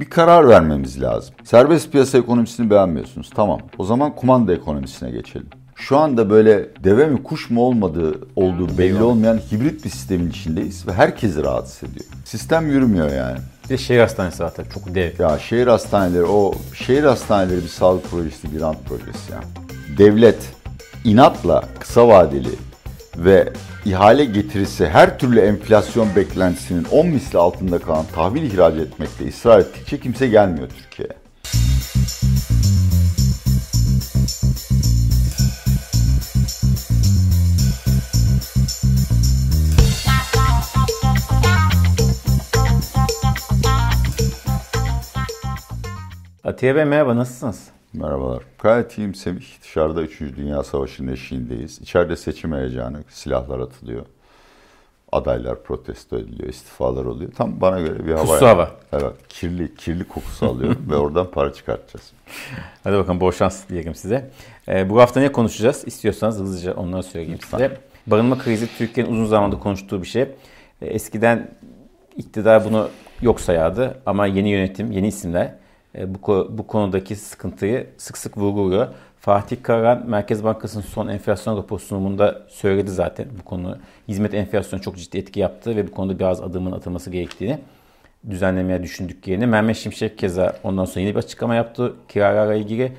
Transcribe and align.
Bir 0.00 0.10
karar 0.10 0.48
vermemiz 0.48 1.02
lazım. 1.02 1.34
Serbest 1.44 1.92
piyasa 1.92 2.18
ekonomisini 2.18 2.70
beğenmiyorsunuz. 2.70 3.30
Tamam. 3.34 3.60
O 3.78 3.84
zaman 3.84 4.16
kumanda 4.16 4.54
ekonomisine 4.54 5.10
geçelim. 5.10 5.46
Şu 5.76 5.98
anda 5.98 6.30
böyle 6.30 6.68
deve 6.84 7.06
mi 7.06 7.22
kuş 7.22 7.50
mu 7.50 7.62
olmadığı 7.62 8.14
olduğu 8.36 8.78
belli 8.78 9.02
olmayan 9.02 9.38
hibrit 9.38 9.84
bir 9.84 9.90
sistemin 9.90 10.30
içindeyiz 10.30 10.88
ve 10.88 10.92
herkesi 10.92 11.42
rahatsız 11.42 11.90
ediyor. 11.90 12.04
Sistem 12.24 12.70
yürümüyor 12.70 13.12
yani. 13.12 13.38
Bir 13.64 13.68
de 13.68 13.78
şehir 13.78 14.00
hastanesi 14.00 14.36
zaten 14.36 14.64
çok 14.74 14.94
dev. 14.94 15.10
Ya 15.18 15.38
şehir 15.38 15.66
hastaneleri 15.66 16.24
o 16.24 16.52
şehir 16.74 17.04
hastaneleri 17.04 17.62
bir 17.62 17.68
sağlık 17.68 18.10
projesi, 18.10 18.54
bir 18.54 18.60
rant 18.60 18.84
projesi 18.84 19.32
ya. 19.32 19.40
Devlet 19.98 20.38
inatla 21.04 21.64
kısa 21.80 22.08
vadeli 22.08 22.54
ve 23.16 23.52
ihale 23.84 24.24
getirisi 24.24 24.88
her 24.88 25.18
türlü 25.18 25.40
enflasyon 25.40 26.08
beklentisinin 26.16 26.84
10 26.84 27.06
misli 27.06 27.38
altında 27.38 27.78
kalan 27.78 28.06
tahvil 28.14 28.42
ihraç 28.42 28.74
etmekte 28.74 29.28
ısrar 29.28 29.60
ettikçe 29.60 30.00
kimse 30.00 30.26
gelmiyor 30.28 30.68
Türkiye'ye. 30.68 31.20
Atiye 46.44 46.76
Bey 46.76 46.84
merhaba 46.84 47.16
nasılsınız? 47.16 47.79
Merhabalar. 47.92 48.42
Gayet 48.58 48.98
iyiyim 48.98 49.14
Semih. 49.14 49.62
Dışarıda 49.62 50.02
3. 50.02 50.20
Dünya 50.20 50.62
Savaşı'nın 50.62 51.12
eşiğindeyiz. 51.12 51.80
İçeride 51.80 52.16
seçim 52.16 52.52
heyecanı, 52.52 53.04
silahlar 53.08 53.58
atılıyor. 53.58 54.06
Adaylar 55.12 55.62
protesto 55.62 56.18
ediliyor, 56.18 56.48
istifalar 56.48 57.04
oluyor. 57.04 57.32
Tam 57.32 57.60
bana 57.60 57.80
göre 57.80 58.06
bir 58.06 58.12
hava. 58.12 58.24
Puslu 58.24 58.46
hava. 58.46 58.70
Evet, 58.92 59.14
kirli, 59.28 59.74
kirli 59.74 60.04
kokusu 60.04 60.46
alıyorum 60.46 60.86
ve 60.90 60.96
oradan 60.96 61.30
para 61.30 61.52
çıkartacağız. 61.52 62.12
Hadi 62.84 62.96
bakalım 62.96 63.20
bol 63.20 63.32
şans 63.32 63.68
diyelim 63.68 63.94
size. 63.94 64.30
Ee, 64.68 64.90
bu 64.90 65.00
hafta 65.00 65.20
ne 65.20 65.32
konuşacağız? 65.32 65.82
İstiyorsanız 65.86 66.38
hızlıca 66.38 66.74
onları 66.74 67.02
söyleyeyim 67.02 67.38
Lütfen. 67.42 67.58
size. 67.58 67.76
Barınma 68.06 68.38
krizi 68.38 68.76
Türkiye'nin 68.78 69.12
uzun 69.12 69.26
zamandır 69.26 69.60
konuştuğu 69.60 70.02
bir 70.02 70.06
şey. 70.06 70.22
Ee, 70.22 70.28
eskiden 70.86 71.50
iktidar 72.16 72.64
bunu 72.64 72.88
yok 73.22 73.40
sayardı 73.40 73.98
ama 74.06 74.26
yeni 74.26 74.50
yönetim, 74.50 74.92
yeni 74.92 75.08
isimler 75.08 75.59
bu, 75.94 76.18
ko- 76.18 76.58
bu 76.58 76.66
konudaki 76.66 77.16
sıkıntıyı 77.16 77.86
sık 77.98 78.18
sık 78.18 78.38
vurguluyor. 78.38 78.88
Fatih 79.20 79.56
Karahan 79.62 80.06
Merkez 80.06 80.44
Bankası'nın 80.44 80.82
son 80.82 81.08
enflasyon 81.08 81.56
raporu 81.56 81.80
sunumunda 81.80 82.42
söyledi 82.48 82.90
zaten 82.90 83.26
bu 83.40 83.44
konu. 83.44 83.78
Hizmet 84.08 84.34
enflasyonu 84.34 84.82
çok 84.82 84.96
ciddi 84.96 85.18
etki 85.18 85.40
yaptı 85.40 85.76
ve 85.76 85.86
bu 85.86 85.90
konuda 85.90 86.18
biraz 86.18 86.40
adımın 86.40 86.72
atılması 86.72 87.10
gerektiğini 87.10 87.58
düzenlemeye 88.30 88.82
düşündük 88.82 89.28
yerine. 89.28 89.46
Mehmet 89.46 89.76
Şimşek 89.76 90.18
keza 90.18 90.56
ondan 90.64 90.84
sonra 90.84 91.00
yeni 91.00 91.14
bir 91.14 91.18
açıklama 91.18 91.54
yaptı 91.54 91.94
kiralarla 92.08 92.54
ilgili. 92.54 92.92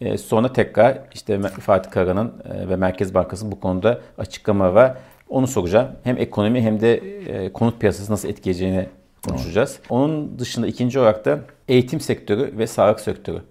E, 0.00 0.18
sonra 0.18 0.52
tekrar 0.52 0.98
işte 1.14 1.40
Fatih 1.42 1.90
Karahan'ın 1.90 2.32
e, 2.44 2.68
ve 2.68 2.76
Merkez 2.76 3.14
Bankası 3.14 3.52
bu 3.52 3.60
konuda 3.60 4.00
açıklama 4.18 4.74
var. 4.74 4.96
Onu 5.28 5.46
soracağım. 5.46 5.88
Hem 6.04 6.18
ekonomi 6.18 6.62
hem 6.62 6.80
de 6.80 6.96
e, 6.96 7.52
konut 7.52 7.80
piyasası 7.80 8.12
nasıl 8.12 8.28
etkileyeceğini 8.28 8.86
konuşacağız. 9.28 9.78
Onun 9.88 10.38
dışında 10.38 10.66
ikinci 10.66 10.98
olarak 10.98 11.24
da 11.24 11.40
eğitim 11.68 12.00
sektörü 12.00 12.58
ve 12.58 12.66
sağlık 12.66 13.00
sektörü. 13.00 13.42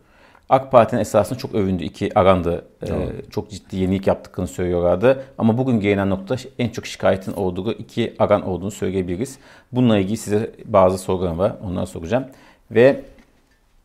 AK 0.49 0.71
Parti'nin 0.71 1.01
esasında 1.01 1.39
çok 1.39 1.55
övündü. 1.55 1.83
iki 1.83 2.19
arandı. 2.19 2.65
E, 2.83 2.89
çok 3.29 3.49
ciddi 3.51 3.77
yenilik 3.77 4.07
yaptıklarını 4.07 4.47
söylüyorlardı. 4.47 5.23
Ama 5.37 5.57
bugün 5.57 5.79
gelinen 5.79 6.09
nokta 6.09 6.35
en 6.59 6.69
çok 6.69 6.87
şikayetin 6.87 7.33
olduğu 7.33 7.71
iki 7.71 8.15
aran 8.19 8.47
olduğunu 8.47 8.71
söyleyebiliriz. 8.71 9.37
Bununla 9.71 9.97
ilgili 9.97 10.17
size 10.17 10.51
bazı 10.65 10.97
sorularım 10.97 11.37
var. 11.37 11.55
Onları 11.63 11.87
soracağım. 11.87 12.25
Ve 12.71 13.03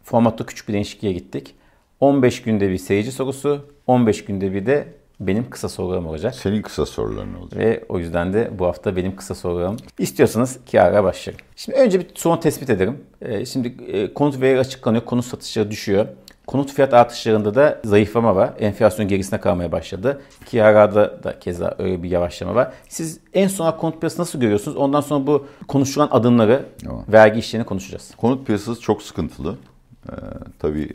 formatta 0.05 0.47
küçük 0.47 0.69
bir 0.69 0.73
değişikliğe 0.73 1.13
gittik. 1.13 1.55
15 2.01 2.43
günde 2.43 2.71
bir 2.71 2.79
seyirci 2.79 3.13
sorusu, 3.13 3.67
15 3.87 4.25
günde 4.25 4.53
bir 4.53 4.67
de 4.67 4.89
benim 5.27 5.51
kısa 5.51 5.69
sorularım 5.69 6.07
olacak. 6.07 6.35
Senin 6.35 6.63
kısa 6.63 6.87
soruların 6.87 7.35
olacak. 7.35 7.61
Ve 7.61 7.85
o 7.89 7.99
yüzden 7.99 8.33
de 8.33 8.51
bu 8.59 8.67
hafta 8.67 8.97
benim 8.97 9.17
kısa 9.17 9.35
sorularım. 9.35 9.77
İstiyorsanız 9.99 10.59
Kiara 10.67 11.05
başlayalım. 11.05 11.45
Şimdi 11.57 11.79
önce 11.79 12.01
bir 12.01 12.07
sorun 12.15 12.37
tespit 12.37 12.71
edelim. 12.71 13.01
Ee, 13.23 13.47
şimdi 13.47 13.69
e, 13.87 14.15
konut 14.15 14.41
verileri 14.41 14.61
açıklanıyor, 14.61 15.05
konut 15.05 15.25
satışları 15.25 15.71
düşüyor. 15.71 16.07
Konut 16.47 16.73
fiyat 16.73 16.95
artışlarında 16.95 17.55
da 17.55 17.81
zayıflama 17.85 18.37
var. 18.37 18.51
Enflasyon 18.59 19.09
gerisine 19.09 19.41
kalmaya 19.41 19.73
başladı. 19.73 20.23
Kiara'da 20.47 21.23
da 21.25 21.39
keza 21.39 21.75
öyle 21.79 22.03
bir 22.03 22.11
yavaşlama 22.11 22.55
var. 22.55 22.73
Siz 22.89 23.21
en 23.35 23.49
son 23.49 23.73
konut 23.73 24.01
piyasası 24.01 24.23
nasıl 24.23 24.41
görüyorsunuz? 24.41 24.77
Ondan 24.77 25.01
sonra 25.01 25.27
bu 25.27 25.47
konuşulan 25.69 26.09
adımları, 26.11 26.65
Tamam. 26.85 27.05
vergi 27.09 27.39
işlerini 27.39 27.67
konuşacağız. 27.67 28.15
Konut 28.17 28.47
piyasası 28.47 28.81
çok 28.81 29.03
sıkıntılı. 29.03 29.57
Ee, 30.09 30.13
tabii 30.59 30.89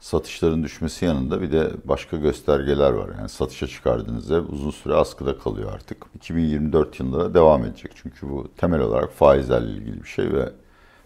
satışların 0.00 0.62
düşmesi 0.62 1.04
yanında 1.04 1.42
bir 1.42 1.52
de 1.52 1.70
başka 1.84 2.16
göstergeler 2.16 2.92
var. 2.92 3.10
Yani 3.18 3.28
satışa 3.28 3.66
çıkardığınız 3.66 4.30
ev 4.30 4.42
uzun 4.42 4.70
süre 4.70 4.94
askıda 4.94 5.38
kalıyor 5.38 5.72
artık. 5.74 6.06
2024 6.14 7.00
yılında 7.00 7.34
devam 7.34 7.64
edecek. 7.64 7.92
Çünkü 8.02 8.28
bu 8.28 8.48
temel 8.56 8.80
olarak 8.80 9.12
faizlerle 9.12 9.70
ilgili 9.70 10.02
bir 10.02 10.08
şey 10.08 10.32
ve 10.32 10.52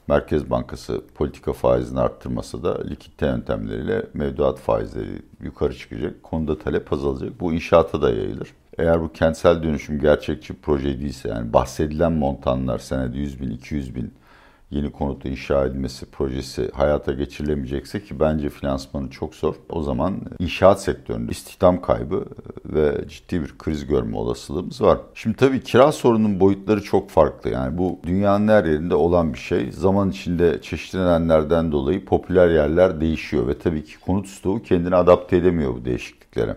Merkez 0.08 0.50
Bankası 0.50 1.02
politika 1.14 1.52
faizini 1.52 2.00
arttırmasa 2.00 2.62
da 2.62 2.84
likidite 2.84 3.26
yöntemleriyle 3.26 4.06
mevduat 4.14 4.58
faizleri 4.58 5.22
yukarı 5.42 5.76
çıkacak. 5.76 6.22
Konuda 6.22 6.58
talep 6.58 6.92
azalacak. 6.92 7.40
Bu 7.40 7.52
inşaata 7.52 8.02
da 8.02 8.10
yayılır. 8.10 8.48
Eğer 8.78 9.02
bu 9.02 9.12
kentsel 9.12 9.62
dönüşüm 9.62 10.00
gerçekçi 10.00 10.54
proje 10.54 11.00
değilse 11.00 11.28
yani 11.28 11.52
bahsedilen 11.52 12.12
montanlar 12.12 12.78
senede 12.78 13.18
100 13.18 13.40
bin, 13.40 13.50
200 13.50 13.94
bin 13.94 14.14
yeni 14.70 14.92
konutu 14.92 15.28
inşa 15.28 15.64
edilmesi 15.66 16.06
projesi 16.06 16.70
hayata 16.74 17.12
geçirilemeyecekse 17.12 18.04
ki 18.04 18.20
bence 18.20 18.50
finansmanı 18.50 19.10
çok 19.10 19.34
zor. 19.34 19.54
O 19.68 19.82
zaman 19.82 20.20
inşaat 20.38 20.82
sektöründe 20.82 21.32
istihdam 21.32 21.80
kaybı 21.82 22.24
ve 22.64 23.08
ciddi 23.08 23.40
bir 23.42 23.58
kriz 23.58 23.86
görme 23.86 24.16
olasılığımız 24.16 24.82
var. 24.82 24.98
Şimdi 25.14 25.36
tabii 25.36 25.60
kira 25.60 25.92
sorunun 25.92 26.40
boyutları 26.40 26.82
çok 26.82 27.10
farklı. 27.10 27.50
Yani 27.50 27.78
bu 27.78 27.98
dünyanın 28.06 28.48
her 28.48 28.64
yerinde 28.64 28.94
olan 28.94 29.34
bir 29.34 29.38
şey. 29.38 29.72
Zaman 29.72 30.10
içinde 30.10 30.62
çeşitli 30.62 30.98
nedenlerden 30.98 31.72
dolayı 31.72 32.04
popüler 32.04 32.48
yerler 32.50 33.00
değişiyor 33.00 33.48
ve 33.48 33.58
tabii 33.58 33.84
ki 33.84 34.00
konut 34.00 34.26
stoğu 34.26 34.62
kendini 34.62 34.96
adapte 34.96 35.36
edemiyor 35.36 35.74
bu 35.74 35.84
değişikliklere. 35.84 36.56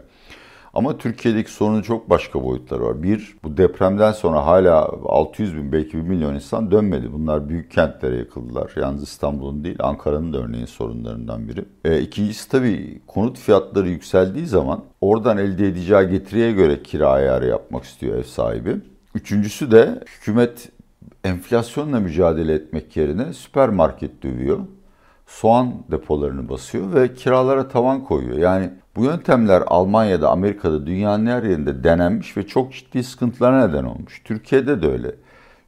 Ama 0.73 0.97
Türkiye'deki 0.97 1.51
sorunun 1.51 1.81
çok 1.81 2.09
başka 2.09 2.43
boyutları 2.43 2.83
var. 2.83 3.03
Bir, 3.03 3.35
bu 3.43 3.57
depremden 3.57 4.11
sonra 4.11 4.45
hala 4.45 4.89
600 5.05 5.55
bin 5.55 5.71
belki 5.71 5.97
1 5.97 6.01
milyon 6.01 6.35
insan 6.35 6.71
dönmedi. 6.71 7.13
Bunlar 7.13 7.49
büyük 7.49 7.71
kentlere 7.71 8.17
yıkıldılar. 8.17 8.71
Yalnız 8.75 9.03
İstanbul'un 9.03 9.63
değil 9.63 9.77
Ankara'nın 9.79 10.33
da 10.33 10.37
örneğin 10.37 10.65
sorunlarından 10.65 11.47
biri. 11.47 11.65
E, 11.85 12.01
ikincisi 12.01 12.49
tabii 12.49 13.01
konut 13.07 13.37
fiyatları 13.37 13.89
yükseldiği 13.89 14.45
zaman 14.47 14.83
oradan 15.01 15.37
elde 15.37 15.67
edeceği 15.67 16.09
getiriye 16.09 16.51
göre 16.51 16.83
kira 16.83 17.09
ayarı 17.09 17.47
yapmak 17.47 17.83
istiyor 17.83 18.17
ev 18.17 18.23
sahibi. 18.23 18.75
Üçüncüsü 19.15 19.71
de 19.71 20.03
hükümet 20.07 20.69
enflasyonla 21.23 21.99
mücadele 21.99 22.53
etmek 22.53 22.97
yerine 22.97 23.33
süpermarket 23.33 24.23
dövüyor. 24.23 24.59
Soğan 25.27 25.73
depolarını 25.91 26.49
basıyor 26.49 26.93
ve 26.93 27.13
kiralara 27.13 27.67
tavan 27.67 28.03
koyuyor. 28.03 28.37
Yani 28.37 28.69
bu 28.95 29.05
yöntemler 29.05 29.63
Almanya'da, 29.67 30.29
Amerika'da, 30.29 30.85
dünyanın 30.85 31.25
her 31.25 31.43
yerinde 31.43 31.83
denenmiş 31.83 32.37
ve 32.37 32.47
çok 32.47 32.73
ciddi 32.73 33.03
sıkıntılara 33.03 33.67
neden 33.67 33.83
olmuş. 33.83 34.21
Türkiye'de 34.23 34.81
de 34.81 34.87
öyle. 34.87 35.15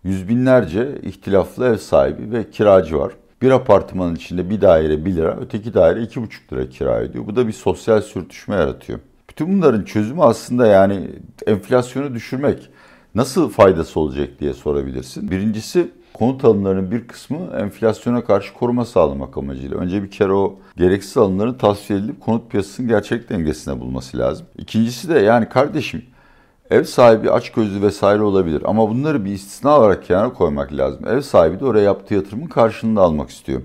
Yüz 0.03 0.29
binlerce 0.29 1.01
ihtilaflı 1.03 1.65
ev 1.65 1.77
sahibi 1.77 2.31
ve 2.31 2.49
kiracı 2.49 2.99
var. 2.99 3.13
Bir 3.41 3.51
apartmanın 3.51 4.15
içinde 4.15 4.49
bir 4.49 4.61
daire 4.61 5.05
1 5.05 5.15
lira, 5.15 5.37
öteki 5.41 5.73
daire 5.73 5.99
2,5 5.99 6.53
lira 6.53 6.69
kira 6.69 7.01
ediyor. 7.01 7.27
Bu 7.27 7.35
da 7.35 7.47
bir 7.47 7.53
sosyal 7.53 8.01
sürtüşme 8.01 8.55
yaratıyor. 8.55 8.99
Bütün 9.29 9.53
bunların 9.53 9.83
çözümü 9.83 10.21
aslında 10.21 10.67
yani 10.67 11.09
enflasyonu 11.47 12.13
düşürmek. 12.13 12.69
Nasıl 13.15 13.49
faydası 13.49 13.99
olacak 13.99 14.29
diye 14.39 14.53
sorabilirsin. 14.53 15.31
Birincisi 15.31 15.91
konut 16.17 16.45
alımlarının 16.45 16.91
bir 16.91 17.07
kısmı 17.07 17.37
enflasyona 17.59 18.23
karşı 18.23 18.53
koruma 18.53 18.85
sağlamak 18.85 19.37
amacıyla. 19.37 19.77
Önce 19.77 20.03
bir 20.03 20.11
kere 20.11 20.31
o 20.31 20.55
gereksiz 20.77 21.17
alımların 21.17 21.53
tasfiye 21.53 21.99
edilip 21.99 22.21
konut 22.21 22.51
piyasasının 22.51 22.87
gerçek 22.87 23.29
dengesine 23.29 23.79
bulması 23.79 24.17
lazım. 24.17 24.45
İkincisi 24.57 25.09
de 25.09 25.19
yani 25.19 25.49
kardeşim 25.49 26.05
ev 26.69 26.83
sahibi 26.83 27.31
açgözlü 27.31 27.81
vesaire 27.81 28.21
olabilir 28.21 28.61
ama 28.65 28.89
bunları 28.89 29.25
bir 29.25 29.31
istisna 29.31 29.79
olarak 29.79 30.05
kenara 30.05 30.33
koymak 30.33 30.73
lazım. 30.73 31.07
Ev 31.07 31.21
sahibi 31.21 31.59
de 31.59 31.65
oraya 31.65 31.83
yaptığı 31.83 32.13
yatırımın 32.13 32.47
karşılığını 32.47 33.01
almak 33.01 33.29
istiyor. 33.29 33.61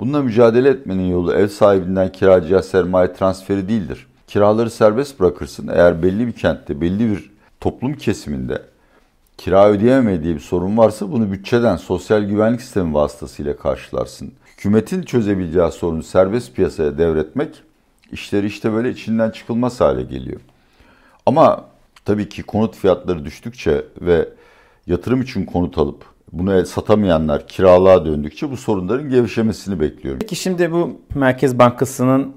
Bununla 0.00 0.22
mücadele 0.22 0.68
etmenin 0.68 1.10
yolu 1.10 1.32
ev 1.34 1.48
sahibinden 1.48 2.12
kiracıya 2.12 2.62
sermaye 2.62 3.12
transferi 3.12 3.68
değildir. 3.68 4.06
Kiraları 4.26 4.70
serbest 4.70 5.20
bırakırsın. 5.20 5.68
Eğer 5.68 6.02
belli 6.02 6.26
bir 6.26 6.32
kentte, 6.32 6.80
belli 6.80 7.10
bir 7.10 7.30
toplum 7.60 7.94
kesiminde 7.94 8.62
kira 9.38 9.68
ödeyememe 9.68 10.22
diye 10.22 10.34
bir 10.34 10.40
sorun 10.40 10.76
varsa 10.76 11.12
bunu 11.12 11.32
bütçeden, 11.32 11.76
sosyal 11.76 12.22
güvenlik 12.22 12.60
sistemi 12.60 12.94
vasıtasıyla 12.94 13.56
karşılarsın. 13.56 14.32
Hükümetin 14.46 15.02
çözebileceği 15.02 15.70
sorunu 15.70 16.02
serbest 16.02 16.54
piyasaya 16.54 16.98
devretmek 16.98 17.62
işleri 18.12 18.46
işte 18.46 18.72
böyle 18.72 18.90
içinden 18.90 19.30
çıkılmaz 19.30 19.80
hale 19.80 20.02
geliyor. 20.02 20.40
Ama 21.26 21.64
tabii 22.04 22.28
ki 22.28 22.42
konut 22.42 22.76
fiyatları 22.76 23.24
düştükçe 23.24 23.84
ve 24.00 24.28
yatırım 24.86 25.22
için 25.22 25.44
konut 25.44 25.78
alıp 25.78 26.04
bunu 26.32 26.66
satamayanlar 26.66 27.48
kiralığa 27.48 28.04
döndükçe 28.04 28.50
bu 28.50 28.56
sorunların 28.56 29.10
gevşemesini 29.10 29.80
bekliyorum. 29.80 30.18
Peki 30.20 30.36
şimdi 30.36 30.72
bu 30.72 31.00
Merkez 31.14 31.58
Bankası'nın 31.58 32.32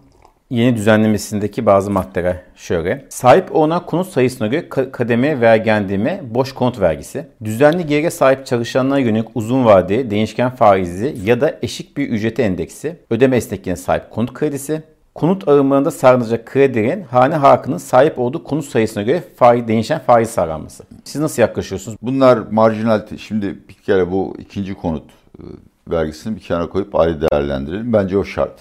yeni 0.49 0.75
düzenlemesindeki 0.75 1.65
bazı 1.65 1.91
maddeler 1.91 2.37
şöyle. 2.55 3.05
Sahip 3.09 3.55
olunan 3.55 3.85
konut 3.85 4.07
sayısına 4.07 4.47
göre 4.47 4.69
kademe 4.69 5.41
vergendirme 5.41 6.21
boş 6.23 6.53
konut 6.53 6.79
vergisi. 6.79 7.27
Düzenli 7.43 7.85
gelire 7.85 8.09
sahip 8.09 8.45
çalışanlara 8.45 8.99
yönelik 8.99 9.27
uzun 9.35 9.65
vadeli 9.65 10.09
değişken 10.09 10.55
faizi 10.55 11.17
ya 11.23 11.41
da 11.41 11.59
eşik 11.61 11.97
bir 11.97 12.09
ücreti 12.09 12.41
endeksi. 12.41 12.95
Ödeme 13.09 13.37
esnekliğine 13.37 13.77
sahip 13.77 14.11
konut 14.11 14.33
kredisi. 14.33 14.83
Konut 15.15 15.47
ağımlarında 15.47 15.91
sağlanacak 15.91 16.45
kredilerin 16.45 17.03
hane 17.03 17.35
halkının 17.35 17.77
sahip 17.77 18.19
olduğu 18.19 18.43
konut 18.43 18.65
sayısına 18.65 19.03
göre 19.03 19.23
faiz, 19.35 19.67
değişen 19.67 19.99
faiz 19.99 20.29
sağlanması. 20.29 20.83
Siz 21.03 21.21
nasıl 21.21 21.41
yaklaşıyorsunuz? 21.41 21.97
Bunlar 22.01 22.37
marjinal. 22.51 23.01
Şimdi 23.17 23.57
bir 23.69 23.73
kere 23.73 24.11
bu 24.11 24.35
ikinci 24.39 24.73
konut 24.73 25.03
e, 25.39 25.43
vergisini 25.91 26.35
bir 26.35 26.41
kenara 26.41 26.69
koyup 26.69 26.95
ayrı 26.95 27.21
değerlendirelim. 27.21 27.93
Bence 27.93 28.17
o 28.17 28.23
şart. 28.23 28.59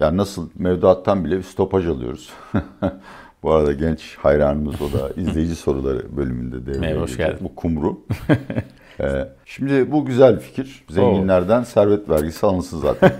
Yani 0.00 0.16
nasıl 0.16 0.48
mevduattan 0.54 1.24
bile 1.24 1.38
bir 1.38 1.42
stopaj 1.42 1.86
alıyoruz. 1.86 2.30
Bu 3.42 3.52
arada 3.52 3.72
genç 3.72 4.16
hayranımız 4.16 4.82
o 4.82 4.92
da 4.92 5.10
izleyici 5.20 5.54
soruları 5.54 6.16
bölümünde 6.16 6.66
devreye 6.66 6.80
Merhaba, 6.80 7.00
hoş 7.00 7.16
geldin. 7.16 7.38
Bu 7.40 7.54
kumru. 7.54 8.00
ee, 9.00 9.28
şimdi 9.44 9.92
bu 9.92 10.04
güzel 10.04 10.36
bir 10.36 10.40
fikir. 10.40 10.84
Zenginlerden 10.90 11.60
Oo. 11.60 11.64
servet 11.64 12.08
vergisi 12.08 12.46
alınsın 12.46 12.78
zaten. 12.78 13.12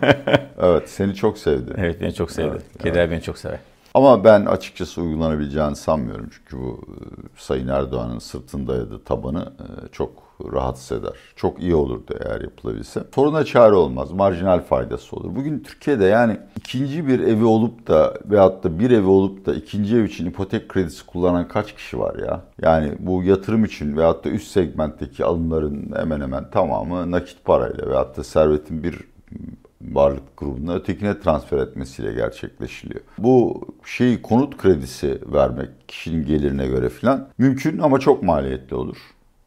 evet 0.62 0.88
seni 0.90 1.14
çok 1.14 1.38
sevdi. 1.38 1.72
Evet 1.76 2.00
beni 2.00 2.14
çok 2.14 2.30
sevdi. 2.30 2.48
Evet, 2.52 2.82
Keder 2.82 3.00
evet. 3.00 3.10
beni 3.10 3.22
çok 3.22 3.38
sever. 3.38 3.58
Ama 3.96 4.24
ben 4.24 4.44
açıkçası 4.44 5.02
uygulanabileceğini 5.02 5.76
sanmıyorum. 5.76 6.30
Çünkü 6.30 6.62
bu 6.62 6.80
e, 6.88 6.96
Sayın 7.36 7.68
Erdoğan'ın 7.68 8.18
sırtında 8.18 8.72
dayadığı 8.72 9.04
tabanı 9.04 9.40
e, 9.40 9.88
çok 9.92 10.10
rahatsız 10.52 10.98
eder. 10.98 11.12
Çok 11.36 11.62
iyi 11.62 11.74
olurdu 11.74 12.14
eğer 12.24 12.40
yapılabilse. 12.40 13.04
Soruna 13.14 13.44
çare 13.44 13.74
olmaz. 13.74 14.12
Marjinal 14.12 14.60
faydası 14.60 15.16
olur. 15.16 15.36
Bugün 15.36 15.58
Türkiye'de 15.58 16.04
yani 16.04 16.36
ikinci 16.56 17.08
bir 17.08 17.20
evi 17.20 17.44
olup 17.44 17.88
da 17.88 18.14
veyahut 18.24 18.64
da 18.64 18.78
bir 18.78 18.90
evi 18.90 19.06
olup 19.06 19.46
da 19.46 19.54
ikinci 19.54 19.96
ev 19.96 20.04
için 20.04 20.26
ipotek 20.26 20.68
kredisi 20.68 21.06
kullanan 21.06 21.48
kaç 21.48 21.74
kişi 21.74 21.98
var 21.98 22.18
ya? 22.18 22.40
Yani 22.62 22.92
bu 22.98 23.22
yatırım 23.22 23.64
için 23.64 23.96
veyahut 23.96 24.24
da 24.24 24.28
üst 24.28 24.50
segmentteki 24.50 25.24
alımların 25.24 25.92
hemen 25.96 26.20
hemen 26.20 26.50
tamamı 26.50 27.10
nakit 27.10 27.44
parayla 27.44 27.86
veyahut 27.86 28.16
da 28.16 28.24
servetin 28.24 28.82
bir 28.82 29.00
varlık 29.92 30.36
grubuna 30.36 30.74
ötekine 30.74 31.20
transfer 31.20 31.58
etmesiyle 31.58 32.12
gerçekleşiliyor. 32.12 33.00
Bu 33.18 33.62
şeyi 33.84 34.22
konut 34.22 34.56
kredisi 34.56 35.20
vermek 35.32 35.68
kişinin 35.88 36.26
gelirine 36.26 36.66
göre 36.66 36.88
falan 36.88 37.28
mümkün 37.38 37.78
ama 37.78 37.98
çok 37.98 38.22
maliyetli 38.22 38.76
olur. 38.76 38.96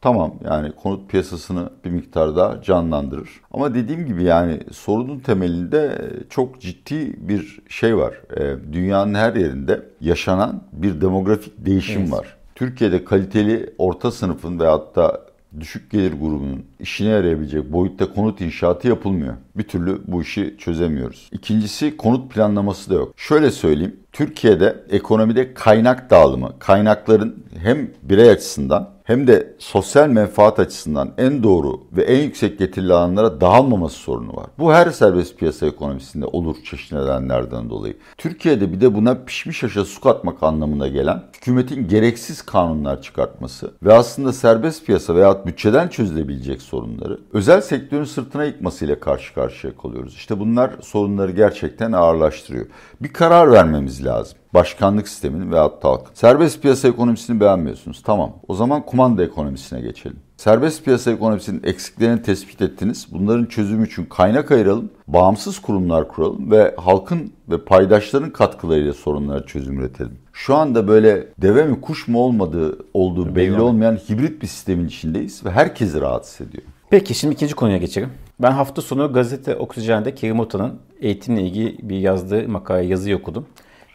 Tamam 0.00 0.34
yani 0.44 0.72
konut 0.72 1.10
piyasasını 1.10 1.70
bir 1.84 1.90
miktar 1.90 2.36
daha 2.36 2.62
canlandırır. 2.62 3.30
Ama 3.50 3.74
dediğim 3.74 4.06
gibi 4.06 4.22
yani 4.22 4.60
sorunun 4.72 5.18
temelinde 5.18 6.10
çok 6.30 6.60
ciddi 6.60 7.28
bir 7.28 7.60
şey 7.68 7.96
var. 7.96 8.14
Ee, 8.36 8.56
dünyanın 8.72 9.14
her 9.14 9.34
yerinde 9.34 9.82
yaşanan 10.00 10.62
bir 10.72 11.00
demografik 11.00 11.66
değişim 11.66 12.02
evet. 12.02 12.12
var. 12.12 12.36
Türkiye'de 12.54 13.04
kaliteli 13.04 13.74
orta 13.78 14.10
sınıfın 14.10 14.60
ve 14.60 14.66
hatta 14.66 15.20
düşük 15.60 15.90
gelir 15.90 16.12
grubunun 16.12 16.64
işine 16.82 17.08
yarayabilecek 17.08 17.72
boyutta 17.72 18.12
konut 18.12 18.40
inşaatı 18.40 18.88
yapılmıyor. 18.88 19.34
Bir 19.56 19.62
türlü 19.62 20.00
bu 20.06 20.22
işi 20.22 20.56
çözemiyoruz. 20.58 21.28
İkincisi 21.32 21.96
konut 21.96 22.34
planlaması 22.34 22.90
da 22.90 22.94
yok. 22.94 23.12
Şöyle 23.16 23.50
söyleyeyim. 23.50 23.96
Türkiye'de 24.12 24.84
ekonomide 24.90 25.54
kaynak 25.54 26.10
dağılımı, 26.10 26.58
kaynakların 26.58 27.44
hem 27.62 27.90
birey 28.02 28.30
açısından 28.30 28.90
hem 29.04 29.26
de 29.26 29.54
sosyal 29.58 30.08
menfaat 30.08 30.58
açısından 30.58 31.12
en 31.18 31.42
doğru 31.42 31.80
ve 31.92 32.02
en 32.02 32.22
yüksek 32.22 32.58
getirili 32.58 32.92
alanlara 32.92 33.40
dağılmaması 33.40 33.96
sorunu 33.96 34.36
var. 34.36 34.46
Bu 34.58 34.72
her 34.72 34.90
serbest 34.90 35.38
piyasa 35.38 35.66
ekonomisinde 35.66 36.26
olur 36.26 36.56
çeşitli 36.64 36.96
nedenlerden 36.96 37.70
dolayı. 37.70 37.96
Türkiye'de 38.18 38.72
bir 38.72 38.80
de 38.80 38.94
buna 38.94 39.24
pişmiş 39.24 39.64
aşa 39.64 39.84
su 39.84 40.00
katmak 40.00 40.42
anlamına 40.42 40.88
gelen 40.88 41.22
hükümetin 41.36 41.88
gereksiz 41.88 42.42
kanunlar 42.42 43.02
çıkartması 43.02 43.70
ve 43.82 43.92
aslında 43.92 44.32
serbest 44.32 44.86
piyasa 44.86 45.14
veya 45.14 45.46
bütçeden 45.46 45.88
çözülebilecek 45.88 46.62
sorunları 46.70 47.18
özel 47.32 47.60
sektörün 47.60 48.04
sırtına 48.04 48.44
yıkmasıyla 48.44 49.00
karşı 49.00 49.34
karşıya 49.34 49.76
kalıyoruz. 49.76 50.14
İşte 50.14 50.40
bunlar 50.40 50.70
sorunları 50.80 51.32
gerçekten 51.32 51.92
ağırlaştırıyor. 51.92 52.66
Bir 53.00 53.12
karar 53.12 53.52
vermemiz 53.52 54.04
lazım 54.04 54.38
başkanlık 54.54 55.08
sistemini 55.08 55.52
veyahut 55.52 55.82
da. 55.82 56.00
Serbest 56.14 56.62
piyasa 56.62 56.88
ekonomisini 56.88 57.40
beğenmiyorsunuz. 57.40 58.02
Tamam. 58.02 58.32
O 58.48 58.54
zaman 58.54 58.86
kumanda 58.86 59.24
ekonomisine 59.24 59.80
geçelim. 59.80 60.16
Serbest 60.36 60.84
piyasa 60.84 61.10
ekonomisinin 61.10 61.62
eksiklerini 61.64 62.22
tespit 62.22 62.62
ettiniz. 62.62 63.06
Bunların 63.12 63.44
çözümü 63.44 63.86
için 63.86 64.04
kaynak 64.04 64.50
ayıralım, 64.50 64.90
bağımsız 65.06 65.58
kurumlar 65.58 66.08
kuralım 66.08 66.50
ve 66.50 66.74
halkın 66.78 67.32
ve 67.48 67.64
paydaşların 67.64 68.30
katkılarıyla 68.30 68.92
sorunlara 68.92 69.46
çözüm 69.46 69.80
üretelim. 69.80 70.18
Şu 70.40 70.56
anda 70.56 70.88
böyle 70.88 71.26
deve 71.38 71.64
mi 71.64 71.80
kuş 71.80 72.08
mu 72.08 72.20
olmadığı 72.20 72.78
olduğu 72.94 73.36
belli 73.36 73.60
olmayan 73.60 73.96
hibrit 73.96 74.42
bir 74.42 74.46
sistemin 74.46 74.86
içindeyiz 74.86 75.44
ve 75.44 75.50
herkesi 75.50 76.00
rahatsız 76.00 76.48
ediyor. 76.48 76.62
Peki 76.90 77.14
şimdi 77.14 77.34
ikinci 77.34 77.54
konuya 77.54 77.76
geçelim. 77.76 78.10
Ben 78.42 78.50
hafta 78.50 78.82
sonu 78.82 79.12
gazete 79.12 79.56
Oksijen'de 79.56 80.14
Kerim 80.14 80.40
Ota'nın 80.40 80.78
eğitimle 81.00 81.42
ilgili 81.42 81.88
bir 81.88 81.98
yazdığı 81.98 82.48
makale 82.48 82.86
yazıyı 82.86 83.16
okudum. 83.16 83.46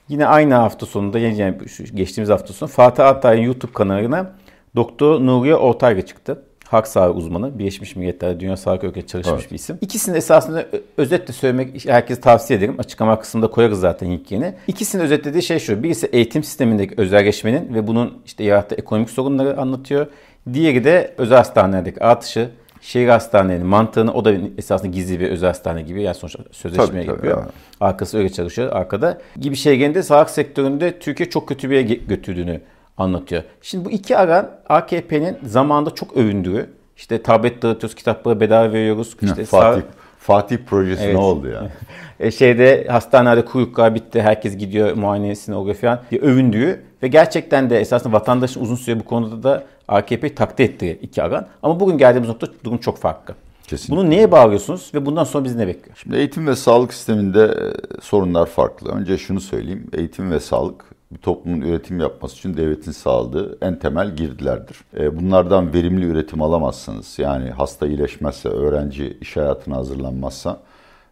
Yine 0.09 0.25
aynı 0.25 0.53
hafta 0.53 0.86
sonunda 0.86 1.19
yani 1.19 1.57
geçtiğimiz 1.94 2.30
hafta 2.30 2.53
sonu 2.53 2.69
Fatih 2.69 3.06
Altay'ın 3.06 3.44
YouTube 3.44 3.74
kanalına 3.74 4.31
Doktor 4.75 5.25
Nuriye 5.25 5.56
Ortayga 5.56 6.01
çıktı. 6.01 6.44
Halk 6.75 6.88
sağlığı 6.88 7.13
uzmanı. 7.13 7.60
Birleşmiş 7.60 7.95
Milletler'de 7.95 8.39
Dünya 8.39 8.57
Sağlık 8.57 8.83
Örgütü'nde 8.83 9.07
çalışmış 9.07 9.42
evet. 9.42 9.51
bir 9.51 9.56
isim. 9.56 9.77
İkisini 9.81 10.18
esasında 10.18 10.66
özetle 10.98 11.33
söylemek 11.33 11.86
herkese 11.86 12.22
tavsiye 12.22 12.60
ederim. 12.60 12.75
Açıklama 12.77 13.19
kısmında 13.19 13.48
koyarız 13.48 13.80
zaten 13.80 14.12
linkini. 14.12 14.54
İkisini 14.68 15.01
özetlediği 15.01 15.44
şey 15.44 15.60
şu. 15.60 15.83
Birisi 15.83 16.06
eğitim 16.06 16.44
sistemindeki 16.44 16.94
özelleşmenin 16.98 17.74
ve 17.74 17.88
bunun 17.88 18.22
işte 18.25 18.44
yarattığı 18.44 18.75
ekonomik 18.75 19.10
sorunları 19.10 19.62
anlatıyor. 19.62 20.07
Diğeri 20.54 20.83
de 20.83 21.13
özel 21.18 21.38
hastanelerdeki 21.38 22.04
artışı, 22.04 22.50
şehir 22.81 23.07
hastanelerinin 23.07 23.68
mantığını 23.68 24.13
o 24.13 24.25
da 24.25 24.33
esasında 24.57 24.92
gizli 24.92 25.19
bir 25.19 25.30
özel 25.30 25.48
hastane 25.48 25.81
gibi 25.81 26.01
yani 26.01 26.16
sonuçta 26.16 26.44
sözleşmeye 26.51 27.06
tabii, 27.06 27.16
yapıyor. 27.16 27.38
Tabii, 27.38 27.51
Arkası 27.80 28.18
öyle 28.18 28.30
çalışıyor 28.30 28.72
arkada. 28.72 29.22
Gibi 29.39 29.56
şeylerinde 29.56 30.04
sağlık 30.04 30.30
sektöründe 30.30 31.00
Türkiye 31.00 31.30
çok 31.30 31.48
kötü 31.48 31.69
bir 31.69 31.75
yere 31.75 31.94
götürdüğünü 31.94 32.62
anlatıyor. 32.97 33.44
Şimdi 33.62 33.86
bu 33.86 33.92
iki 33.92 34.18
aran 34.18 34.51
AKP'nin 34.69 35.38
zamanında 35.44 35.95
çok 35.95 36.18
övündüğü 36.18 36.69
işte 36.97 37.24
tablet 37.24 37.62
dağıtıyoruz, 37.62 37.95
kitapları 37.95 38.39
bedava 38.39 38.74
veriyoruz. 38.74 39.15
İşte 39.21 39.45
Fatih. 39.45 39.81
Fatih 40.19 40.57
projesi 40.57 41.03
evet. 41.03 41.15
ne 41.15 41.21
oldu 41.21 41.47
ya? 41.47 41.71
e 42.19 42.31
şeyde 42.31 42.88
hastanelerde 42.89 43.46
kuyruklar 43.46 43.96
bitti, 43.96 44.22
herkes 44.22 44.58
gidiyor 44.58 44.93
muayenesine 44.93 45.55
oluyor 45.55 45.75
falan 45.75 46.01
diye 46.12 46.22
övündüğü 46.22 46.81
ve 47.03 47.08
gerçekten 47.08 47.69
de 47.69 47.79
esasında 47.79 48.13
vatandaşın 48.13 48.62
uzun 48.62 48.75
süre 48.75 49.00
bu 49.00 49.05
konuda 49.05 49.43
da 49.43 49.63
AKP 49.88 50.36
takdir 50.36 50.63
ettiği 50.63 51.00
iki 51.01 51.24
aran. 51.24 51.48
Ama 51.63 51.79
bugün 51.79 51.98
geldiğimiz 51.98 52.29
nokta 52.29 52.48
durum 52.63 52.77
çok 52.77 52.98
farklı. 52.98 53.36
Kesinlikle. 53.67 53.96
Bunu 53.96 54.10
neye 54.10 54.31
bağlıyorsunuz 54.31 54.91
ve 54.93 55.05
bundan 55.05 55.24
sonra 55.24 55.43
bizi 55.43 55.58
ne 55.58 55.67
bekliyor? 55.67 55.98
Şimdi 55.98 56.15
eğitim 56.15 56.48
ve 56.48 56.55
sağlık 56.55 56.93
sisteminde 56.93 57.43
e, 57.43 58.01
sorunlar 58.01 58.46
farklı. 58.46 58.91
Önce 58.91 59.17
şunu 59.17 59.41
söyleyeyim. 59.41 59.88
Eğitim 59.93 60.31
ve 60.31 60.39
sağlık 60.39 60.86
bir 61.15 61.22
toplumun 61.22 61.62
üretim 61.62 62.00
yapması 62.00 62.36
için 62.36 62.57
devletin 62.57 62.91
sağladığı 62.91 63.57
en 63.62 63.79
temel 63.79 64.15
girdilerdir. 64.15 64.77
E, 64.98 65.19
bunlardan 65.19 65.74
verimli 65.74 66.05
üretim 66.05 66.41
alamazsanız 66.41 67.19
yani 67.19 67.50
hasta 67.50 67.88
iyileşmezse, 67.88 68.50
öğrenci 68.50 69.17
iş 69.22 69.38
hayatına 69.38 69.75
hazırlanmazsa 69.75 70.60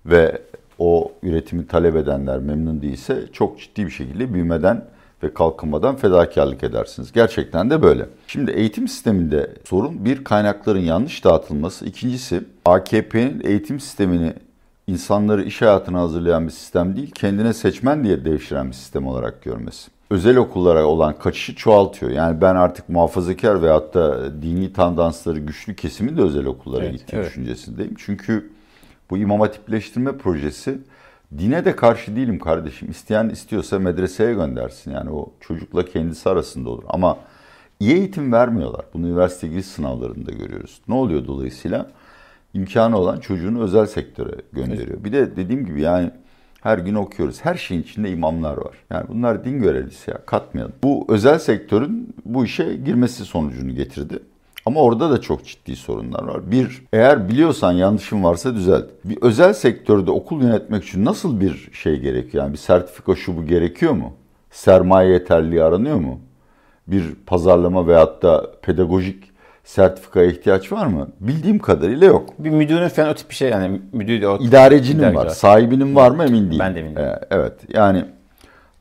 ve 0.05 0.41
o 0.79 1.11
üretimi 1.23 1.67
talep 1.67 1.95
edenler 1.95 2.39
memnun 2.39 2.81
değilse 2.81 3.23
çok 3.33 3.59
ciddi 3.59 3.85
bir 3.85 3.91
şekilde 3.91 4.33
büyümeden 4.33 4.85
ve 5.23 5.33
kalkınmadan 5.33 5.95
fedakarlık 5.95 6.63
edersiniz. 6.63 7.11
Gerçekten 7.11 7.69
de 7.69 7.81
böyle. 7.81 8.05
Şimdi 8.27 8.51
eğitim 8.51 8.87
sisteminde 8.87 9.51
sorun 9.63 10.05
bir 10.05 10.23
kaynakların 10.23 10.79
yanlış 10.79 11.23
dağıtılması, 11.23 11.85
ikincisi 11.85 12.43
AKP'nin 12.65 13.41
eğitim 13.43 13.79
sistemini 13.79 14.33
insanları 14.87 15.43
iş 15.43 15.61
hayatına 15.61 15.99
hazırlayan 16.01 16.45
bir 16.45 16.51
sistem 16.51 16.95
değil, 16.95 17.11
kendine 17.11 17.53
seçmen 17.53 18.03
diye 18.03 18.25
devşiren 18.25 18.67
bir 18.67 18.73
sistem 18.73 19.07
olarak 19.07 19.43
görmesi. 19.43 19.92
Özel 20.13 20.37
okullara 20.37 20.85
olan 20.85 21.17
kaçışı 21.19 21.55
çoğaltıyor. 21.55 22.11
Yani 22.11 22.41
ben 22.41 22.55
artık 22.55 22.89
muhafazakar 22.89 23.61
veyahut 23.61 23.93
da 23.93 24.31
dini 24.41 24.73
tandansları 24.73 25.39
güçlü 25.39 25.75
kesimi 25.75 26.17
de 26.17 26.21
özel 26.21 26.45
okullara 26.45 26.85
evet, 26.85 26.99
gittiği 26.99 27.15
evet. 27.15 27.25
düşüncesindeyim. 27.25 27.93
Çünkü 27.97 28.51
bu 29.09 29.17
imam 29.17 29.39
hatipleştirme 29.39 30.17
projesi 30.17 30.77
dine 31.37 31.65
de 31.65 31.75
karşı 31.75 32.15
değilim 32.15 32.39
kardeşim. 32.39 32.91
İsteyen 32.91 33.29
istiyorsa 33.29 33.79
medreseye 33.79 34.33
göndersin. 34.33 34.91
Yani 34.91 35.09
o 35.09 35.33
çocukla 35.39 35.85
kendisi 35.85 36.29
arasında 36.29 36.69
olur. 36.69 36.83
Ama 36.87 37.17
iyi 37.79 37.93
eğitim 37.93 38.31
vermiyorlar. 38.31 38.85
Bunu 38.93 39.07
üniversite 39.07 39.47
giriş 39.47 39.65
sınavlarında 39.65 40.31
görüyoruz. 40.31 40.81
Ne 40.87 40.95
oluyor 40.95 41.27
dolayısıyla? 41.27 41.87
imkanı 42.53 42.97
olan 42.97 43.19
çocuğunu 43.19 43.63
özel 43.63 43.85
sektöre 43.85 44.35
gönderiyor. 44.53 45.03
Bir 45.03 45.11
de 45.11 45.35
dediğim 45.35 45.65
gibi 45.65 45.81
yani 45.81 46.11
her 46.63 46.77
gün 46.77 46.95
okuyoruz. 46.95 47.45
Her 47.45 47.55
şeyin 47.55 47.81
içinde 47.81 48.11
imamlar 48.11 48.57
var. 48.57 48.73
Yani 48.89 49.05
bunlar 49.09 49.45
din 49.45 49.61
görevlisi 49.61 50.11
ya 50.11 50.17
katmayalım. 50.25 50.73
Bu 50.83 51.05
özel 51.09 51.39
sektörün 51.39 52.15
bu 52.25 52.45
işe 52.45 52.75
girmesi 52.75 53.25
sonucunu 53.25 53.75
getirdi. 53.75 54.19
Ama 54.65 54.81
orada 54.81 55.11
da 55.11 55.21
çok 55.21 55.45
ciddi 55.45 55.75
sorunlar 55.75 56.23
var. 56.23 56.51
Bir, 56.51 56.81
eğer 56.93 57.29
biliyorsan 57.29 57.71
yanlışın 57.71 58.23
varsa 58.23 58.55
düzelt. 58.55 58.85
Bir 59.05 59.17
özel 59.21 59.53
sektörde 59.53 60.11
okul 60.11 60.41
yönetmek 60.41 60.83
için 60.83 61.05
nasıl 61.05 61.41
bir 61.41 61.69
şey 61.73 61.99
gerekiyor? 61.99 62.43
Yani 62.43 62.53
bir 62.53 62.57
sertifika 62.57 63.15
şu 63.15 63.37
bu 63.37 63.45
gerekiyor 63.45 63.93
mu? 63.93 64.13
Sermaye 64.51 65.09
yeterliği 65.09 65.63
aranıyor 65.63 65.97
mu? 65.97 66.19
Bir 66.87 67.15
pazarlama 67.25 67.87
veyahut 67.87 68.23
da 68.23 68.51
pedagojik 68.61 69.32
sertifikaya 69.63 70.27
ihtiyaç 70.31 70.71
var 70.71 70.85
mı? 70.85 71.07
Bildiğim 71.19 71.59
kadarıyla 71.59 72.07
yok. 72.07 72.29
Bir 72.39 72.49
müdürün 72.49 72.87
falan 72.87 73.09
o 73.09 73.13
tip 73.13 73.29
bir 73.29 73.35
şey 73.35 73.49
yani 73.49 73.81
müdür 73.93 74.21
de 74.21 74.27
o 74.27 74.37
İdarecinin 74.43 74.99
İdareci 74.99 75.17
var. 75.17 75.25
var. 75.25 75.29
Sahibinin 75.29 75.95
var 75.95 76.11
mı 76.11 76.23
emin 76.23 76.45
değilim. 76.45 76.59
Ben 76.59 76.75
de 76.75 76.79
emin 76.79 76.95
değilim. 76.95 77.07
Ee, 77.07 77.19
evet 77.31 77.53
yani 77.73 78.05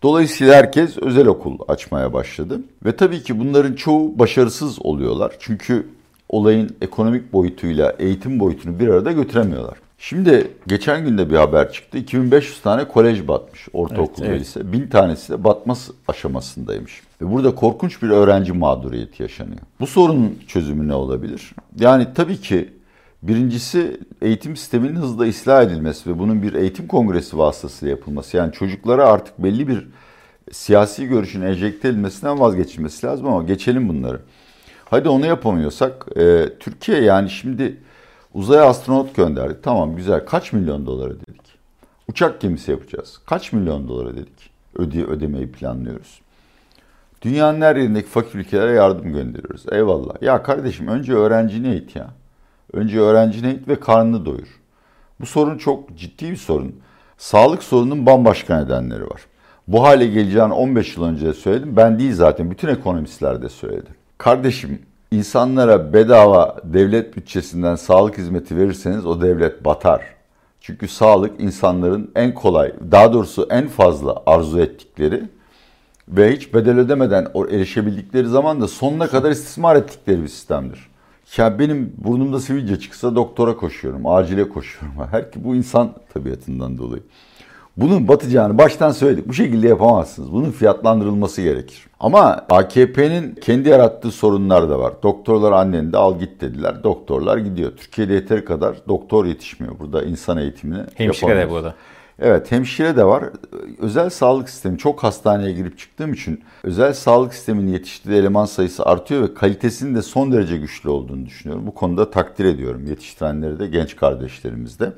dolayısıyla 0.03 0.55
herkes 0.55 0.99
özel 0.99 1.27
okul 1.27 1.59
açmaya 1.69 2.13
başladı. 2.13 2.61
Ve 2.85 2.97
tabii 2.97 3.23
ki 3.23 3.41
bunların 3.41 3.73
çoğu 3.73 4.19
başarısız 4.19 4.87
oluyorlar. 4.87 5.33
Çünkü 5.39 5.87
olayın 6.29 6.77
ekonomik 6.83 7.33
boyutuyla 7.33 7.95
eğitim 7.99 8.41
boyutunu 8.41 8.79
bir 8.79 8.89
arada 8.89 9.13
götüremiyorlar. 9.13 9.79
Şimdi 9.99 10.51
geçen 10.67 11.05
günde 11.05 11.31
bir 11.31 11.37
haber 11.37 11.73
çıktı. 11.73 11.99
2500 11.99 12.61
tane 12.63 12.85
kolej 12.89 13.29
batmış 13.29 13.69
ortaokul 13.73 14.23
Evet, 14.23 14.31
ve 14.31 14.35
evet. 14.37 14.41
lise. 14.41 14.73
1000 14.73 14.87
tanesi 14.87 15.33
de 15.33 15.45
batması 15.45 15.93
aşamasındaymış. 16.09 17.03
Ve 17.23 17.33
burada 17.33 17.55
korkunç 17.55 18.03
bir 18.03 18.11
öğrenci 18.11 18.53
mağduriyeti 18.53 19.23
yaşanıyor. 19.23 19.61
Bu 19.81 19.87
sorunun 19.87 20.39
çözümü 20.47 20.89
ne 20.89 20.95
olabilir? 20.95 21.53
Yani 21.79 22.07
tabii 22.15 22.41
ki 22.41 22.69
Birincisi 23.23 24.01
eğitim 24.23 24.57
sisteminin 24.57 24.97
hızla 24.97 25.29
ıslah 25.29 25.63
edilmesi 25.63 26.11
ve 26.11 26.19
bunun 26.19 26.43
bir 26.43 26.55
eğitim 26.55 26.87
kongresi 26.87 27.39
vasıtasıyla 27.39 27.91
yapılması. 27.91 28.37
Yani 28.37 28.53
çocuklara 28.53 29.07
artık 29.07 29.39
belli 29.39 29.69
bir 29.69 29.89
siyasi 30.53 31.07
görüşün 31.07 31.43
enjekte 31.43 31.89
edilmesinden 31.89 32.41
vazgeçilmesi 32.41 33.07
lazım 33.07 33.27
ama 33.27 33.43
geçelim 33.43 33.89
bunları. 33.89 34.21
Hadi 34.85 35.09
onu 35.09 35.27
yapamıyorsak 35.27 36.07
e, 36.17 36.49
Türkiye 36.61 37.01
yani 37.03 37.31
şimdi 37.31 37.81
uzaya 38.35 38.65
astronot 38.65 39.15
gönderdik. 39.15 39.63
Tamam 39.63 39.97
güzel 39.97 40.27
kaç 40.27 40.53
milyon 40.53 40.87
dolara 40.87 41.15
dedik. 41.15 41.43
Uçak 42.09 42.41
gemisi 42.41 42.71
yapacağız. 42.71 43.21
Kaç 43.27 43.53
milyon 43.53 43.89
dolara 43.89 44.17
dedik. 44.17 44.51
Öde, 44.75 45.05
ödemeyi 45.05 45.53
planlıyoruz. 45.53 46.21
Dünyanın 47.23 47.61
her 47.61 47.77
yerindeki 47.77 48.09
fakir 48.09 48.39
ülkelere 48.39 48.73
yardım 48.73 49.13
gönderiyoruz. 49.13 49.65
Eyvallah. 49.73 50.23
Ya 50.23 50.43
kardeşim 50.43 50.89
önce 50.89 51.13
öğrencini 51.13 51.69
eğit 51.69 51.97
ya. 51.97 52.11
Önce 52.73 53.01
öğrencini 53.01 53.47
eğit 53.47 53.69
ve 53.69 53.81
karnını 53.81 54.27
doyur. 54.27 54.61
Bu 55.21 55.27
sorun 55.27 55.59
çok 55.59 55.97
ciddi 55.97 56.31
bir 56.31 56.37
sorun. 56.37 56.77
Sağlık 57.19 57.63
sorununun 57.63 58.07
bambaşka 58.07 58.59
nedenleri 58.59 59.05
var. 59.05 59.21
Bu 59.69 59.83
hale 59.83 60.07
geleceğini 60.07 60.53
15 60.53 60.97
yıl 60.97 61.05
önce 61.05 61.35
söyledim. 61.35 61.77
Ben 61.77 61.99
değil 61.99 62.15
zaten 62.15 62.51
bütün 62.51 62.69
ekonomistler 62.69 63.43
de 63.43 63.49
söyledi. 63.49 63.91
Kardeşim 64.19 64.83
insanlara 65.11 65.93
bedava 65.93 66.57
devlet 66.65 67.17
bütçesinden 67.17 67.77
sağlık 67.77 68.19
hizmeti 68.19 68.57
verirseniz 68.57 69.07
o 69.07 69.21
devlet 69.21 69.65
batar. 69.65 70.03
Çünkü 70.61 70.89
sağlık 70.89 71.41
insanların 71.41 72.11
en 72.15 72.35
kolay, 72.35 72.73
daha 72.91 73.13
doğrusu 73.13 73.47
en 73.51 73.69
fazla 73.69 74.23
arzu 74.27 74.61
ettikleri 74.61 75.29
ve 76.17 76.37
hiç 76.37 76.55
bedel 76.55 76.79
ödemeden 76.79 77.27
erişebildikleri 77.51 78.27
zaman 78.27 78.61
da 78.61 78.69
sonuna 78.69 79.07
kadar 79.07 79.31
istismar 79.31 79.77
ettikleri 79.77 80.23
bir 80.23 80.29
sistemdir. 80.29 80.93
Ya 81.37 81.59
benim 81.59 81.93
burnumda 81.99 82.41
sivilce 82.41 82.81
çıksa 82.81 83.17
doktora 83.17 83.57
koşuyorum, 83.57 84.07
acile 84.07 84.49
koşuyorum. 84.49 84.99
Her 85.11 85.33
ki 85.33 85.45
bu 85.45 85.55
insan 85.55 85.95
tabiatından 86.15 86.79
dolayı. 86.79 87.03
Bunun 87.77 88.09
batacağını 88.09 88.59
baştan 88.59 88.91
söyledik. 88.91 89.29
Bu 89.29 89.33
şekilde 89.33 89.69
yapamazsınız. 89.69 90.33
Bunun 90.33 90.51
fiyatlandırılması 90.51 91.43
gerekir. 91.43 91.87
Ama 92.01 92.47
AKP'nin 92.51 93.35
kendi 93.35 93.69
yarattığı 93.69 94.11
sorunlar 94.11 94.71
da 94.71 94.79
var. 94.79 94.93
Doktorlar 95.03 95.53
anneni 95.53 95.93
de 95.93 95.97
al 95.97 96.19
git 96.19 96.41
dediler. 96.41 96.85
Doktorlar 96.85 97.39
gidiyor. 97.39 97.73
Türkiye'de 97.77 98.13
yeteri 98.15 98.45
kadar 98.45 98.77
doktor 98.89 99.25
yetişmiyor. 99.27 99.79
Burada 99.79 100.03
insan 100.05 100.39
eğitimini 100.39 100.83
Hemşire 100.95 101.29
de 101.29 101.35
yapamıyoruz. 101.35 101.51
burada. 101.65 101.75
Evet 102.19 102.53
hemşire 102.53 102.97
de 102.97 103.05
var. 103.05 103.25
Özel 103.79 104.11
sağlık 104.11 104.49
sistemi 104.51 104.79
çok 104.79 105.03
hastaneye 105.03 105.53
girip 105.53 105.79
çıktığım 105.79 106.13
için 106.13 106.45
özel 106.65 106.93
sağlık 106.93 107.35
sisteminin 107.35 107.73
yetiştirdiği 107.73 108.21
eleman 108.21 108.45
sayısı 108.45 108.85
artıyor 108.87 109.23
ve 109.23 109.35
kalitesinin 109.35 109.95
de 109.95 110.03
son 110.03 110.33
derece 110.33 110.57
güçlü 110.57 110.89
olduğunu 110.89 111.27
düşünüyorum. 111.27 111.67
Bu 111.67 111.75
konuda 111.75 112.11
takdir 112.11 112.45
ediyorum 112.45 112.87
yetiştirenleri 112.87 113.59
de 113.59 113.67
genç 113.67 113.97
kardeşlerimiz 113.97 114.81
de. 114.81 114.93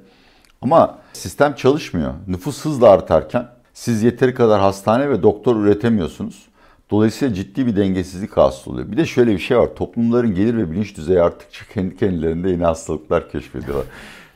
Ama 0.65 0.99
sistem 1.13 1.55
çalışmıyor. 1.55 2.15
Nüfus 2.27 2.65
hızla 2.65 2.91
artarken 2.91 3.49
siz 3.75 4.03
yeteri 4.03 4.35
kadar 4.35 4.61
hastane 4.61 5.11
ve 5.11 5.23
doktor 5.23 5.57
üretemiyorsunuz. 5.57 6.47
Dolayısıyla 6.91 7.35
ciddi 7.35 7.67
bir 7.67 7.77
dengesizlik 7.77 8.37
hasıl 8.37 8.73
oluyor. 8.73 8.93
Bir 8.93 8.97
de 8.97 9.07
şöyle 9.07 9.33
bir 9.33 9.39
şey 9.39 9.59
var. 9.59 9.69
Toplumların 9.77 10.35
gelir 10.35 10.57
ve 10.57 10.71
bilinç 10.71 10.97
düzeyi 10.97 11.23
arttıkça 11.23 11.65
kendi 11.75 11.97
kendilerinde 11.97 12.51
yeni 12.51 12.65
hastalıklar 12.65 13.31
keşfediyorlar. 13.31 13.87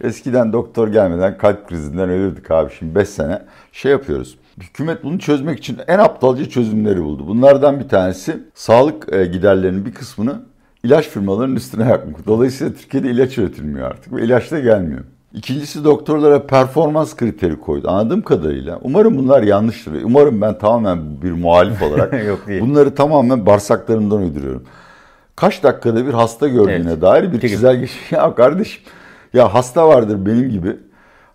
Eskiden 0.01 0.53
doktor 0.53 0.89
gelmeden 0.89 1.39
kalp 1.39 1.69
krizinden 1.69 2.11
ölürdük 2.11 2.51
abi. 2.51 2.73
Şimdi 2.79 2.95
5 2.95 3.09
sene 3.09 3.43
şey 3.73 3.93
yapıyoruz. 3.93 4.39
Hükümet 4.61 5.05
bunu 5.05 5.19
çözmek 5.19 5.59
için 5.59 5.79
en 5.87 5.99
aptalca 5.99 6.49
çözümleri 6.49 7.03
buldu. 7.03 7.29
Bunlardan 7.29 7.81
bir 7.81 7.89
tanesi 7.89 8.43
sağlık 8.55 9.13
e, 9.13 9.25
giderlerinin 9.25 9.87
bir 9.87 9.95
kısmını 9.95 10.43
ilaç 10.85 11.09
firmalarının 11.09 11.57
üstüne 11.57 11.89
yakmak. 11.89 12.27
Dolayısıyla 12.27 12.73
Türkiye'de 12.73 13.11
ilaç 13.11 13.39
üretilmiyor 13.39 13.91
artık 13.91 14.13
ve 14.13 14.25
ilaç 14.25 14.51
da 14.51 14.61
gelmiyor. 14.61 15.05
İkincisi 15.35 15.85
doktorlara 15.85 16.47
performans 16.47 17.17
kriteri 17.17 17.61
koydu. 17.61 17.89
Anladığım 17.91 18.23
kadarıyla. 18.23 18.79
Umarım 18.83 19.19
bunlar 19.19 19.43
yanlıştır. 19.43 20.03
Umarım 20.03 20.41
ben 20.41 20.59
tamamen 20.59 21.23
bir 21.23 21.33
muhalif 21.33 21.83
olarak 21.83 22.25
Yok 22.27 22.47
değil. 22.47 22.61
bunları 22.61 22.95
tamamen 22.95 23.47
bağırsaklarımdan 23.47 24.19
uyduruyorum. 24.23 24.65
Kaç 25.37 25.63
dakikada 25.63 26.07
bir 26.07 26.13
hasta 26.13 26.49
gördüğüne 26.49 26.91
Evet. 26.91 27.03
dair 27.03 27.33
bir 27.33 27.41
çizelge. 27.41 27.87
Ya 28.11 28.35
kardeşim 28.35 28.83
ya 29.35 29.55
hasta 29.55 29.89
vardır 29.89 30.27
benim 30.27 30.51
gibi. 30.51 30.77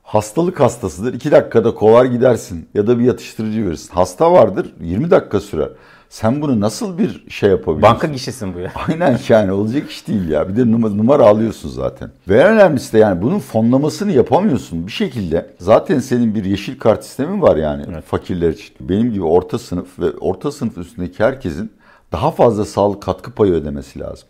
Hastalık 0.04 0.60
hastasıdır. 0.60 1.14
2 1.14 1.32
dakikada 1.32 1.74
kovar 1.74 2.06
gidersin 2.06 2.70
ya 2.74 2.88
da 2.88 3.00
bir 3.00 3.04
yatıştırıcı 3.04 3.66
verirsin. 3.66 3.94
Hasta 3.94 4.32
vardır 4.32 4.74
20 4.82 5.12
dakika 5.12 5.40
sürer. 5.40 5.70
Sen 6.14 6.42
bunu 6.42 6.60
nasıl 6.60 6.98
bir 6.98 7.30
şey 7.30 7.50
yapabilirsin? 7.50 7.82
Banka 7.82 8.08
gişesin 8.08 8.54
bu 8.54 8.60
ya. 8.60 8.72
Aynen 8.88 9.20
yani 9.30 9.52
olacak 9.52 9.90
iş 9.90 10.08
değil 10.08 10.30
ya. 10.30 10.50
Bir 10.50 10.56
de 10.56 10.72
numara, 10.72 10.94
numara 10.94 11.24
alıyorsun 11.24 11.70
zaten. 11.70 12.12
Ve 12.30 12.42
en 12.42 12.48
önemlisi 12.48 12.94
de 12.94 12.98
yani 12.98 13.22
bunun 13.22 13.40
fonlamasını 13.40 14.12
yapamıyorsun 14.12 14.88
bir 14.88 14.92
şekilde. 14.92 15.50
Zaten 15.60 16.00
senin 16.00 16.36
bir 16.36 16.46
yeşil 16.46 16.80
kart 16.80 17.04
sistemin 17.04 17.42
var 17.42 17.56
yani 17.56 18.02
fakirler 18.02 18.50
için. 18.50 18.76
Benim 18.80 19.14
gibi 19.14 19.24
orta 19.24 19.60
sınıf 19.60 20.00
ve 20.00 20.12
orta 20.12 20.52
sınıf 20.52 20.78
üstündeki 20.78 21.24
herkesin 21.24 21.72
daha 22.12 22.32
fazla 22.32 22.66
sağlık 22.66 23.04
katkı 23.04 23.32
payı 23.32 23.54
ödemesi 23.54 24.00
lazım. 24.00 24.28